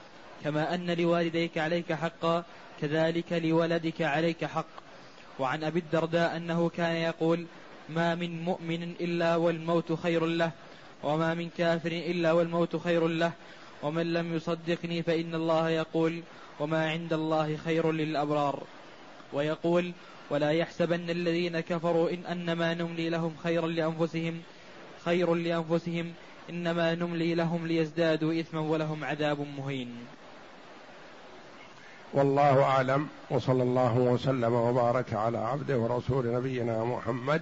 كما 0.44 0.76
أن 0.76 0.92
لوالديك 0.92 1.58
عليك 1.58 1.94
حقا 1.94 2.44
كذلك 2.82 3.34
لولدك 3.34 4.02
عليك 4.02 4.46
حق. 4.46 4.74
وعن 5.40 5.64
أبي 5.64 5.80
الدرداء 5.80 6.38
أنه 6.38 6.70
كان 6.70 6.96
يقول 6.96 7.46
ما 7.90 8.16
من 8.16 8.42
مؤمن 8.42 8.84
إلا 8.84 9.36
والموت 9.36 9.94
خير 9.94 10.26
له 10.26 10.52
وما 11.04 11.34
من 11.34 11.50
كافر 11.58 11.92
إلا 11.92 12.32
والموت 12.32 12.76
خير 12.76 13.08
له 13.08 13.32
ومن 13.84 14.14
لم 14.14 14.36
يصدقني 14.36 15.04
فإن 15.04 15.36
الله 15.36 15.70
يقول 15.70 16.22
وما 16.60 16.90
عند 16.90 17.14
الله 17.14 17.58
خير 17.58 17.92
للأبرار. 17.92 18.64
ويقول 19.34 19.92
ولا 20.30 20.52
يحسبن 20.52 21.10
الذين 21.10 21.60
كفروا 21.60 22.10
إن 22.10 22.26
أنما 22.26 22.74
نملي 22.74 23.10
لهم 23.10 23.34
خيرا 23.44 23.68
لأنفسهم 23.68 24.42
خير 25.06 25.34
لأنفسهم 25.34 26.14
إنما 26.50 26.96
نملي 26.96 27.36
لهم 27.36 27.68
ليزدادوا 27.68 28.40
إثما 28.40 28.60
ولهم 28.60 29.04
عذاب 29.04 29.46
مهين. 29.58 29.96
والله 32.14 32.64
أعلم 32.64 33.08
وصلى 33.30 33.64
الله 33.64 33.98
وسلم 33.98 34.54
وبارك 34.54 35.14
على 35.14 35.38
عبده 35.38 35.78
ورسول 35.78 36.34
نبينا 36.34 36.84
محمد 36.84 37.42